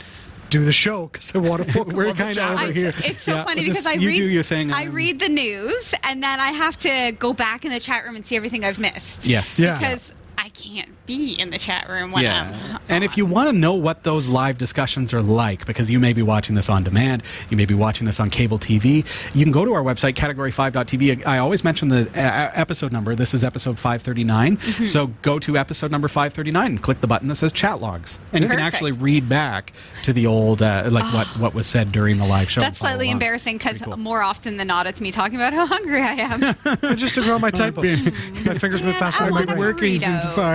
[0.50, 2.62] do the show because I want to focus We're on the kinda chat over.
[2.62, 2.94] I- here.
[3.04, 5.18] It's so Yeah, funny just because I you read do your thing I um, read
[5.18, 8.34] the news and then I have to go back in the chat room and see
[8.36, 9.26] everything I've missed.
[9.26, 9.60] Yes.
[9.60, 9.76] Yeah.
[9.78, 10.14] Because I
[10.58, 14.02] can't be in the chat room when I'm And if you want to know what
[14.02, 17.64] those live discussions are like, because you may be watching this on demand, you may
[17.64, 21.26] be watching this on cable TV, you can go to our website, category5.tv.
[21.26, 23.14] I always mention the uh, episode number.
[23.14, 24.56] This is episode 539.
[24.56, 24.84] Mm-hmm.
[24.84, 28.18] So go to episode number 539 and click the button that says chat logs.
[28.32, 29.72] And you can actually read back
[30.02, 32.60] to the old, uh, like what, what was said during the live show.
[32.60, 33.12] That's slightly along.
[33.12, 33.96] embarrassing because cool.
[33.96, 36.96] more often than not, it's me talking about how hungry I am.
[36.96, 38.02] Just to grow my typos.
[38.44, 39.58] my fingers move faster than my want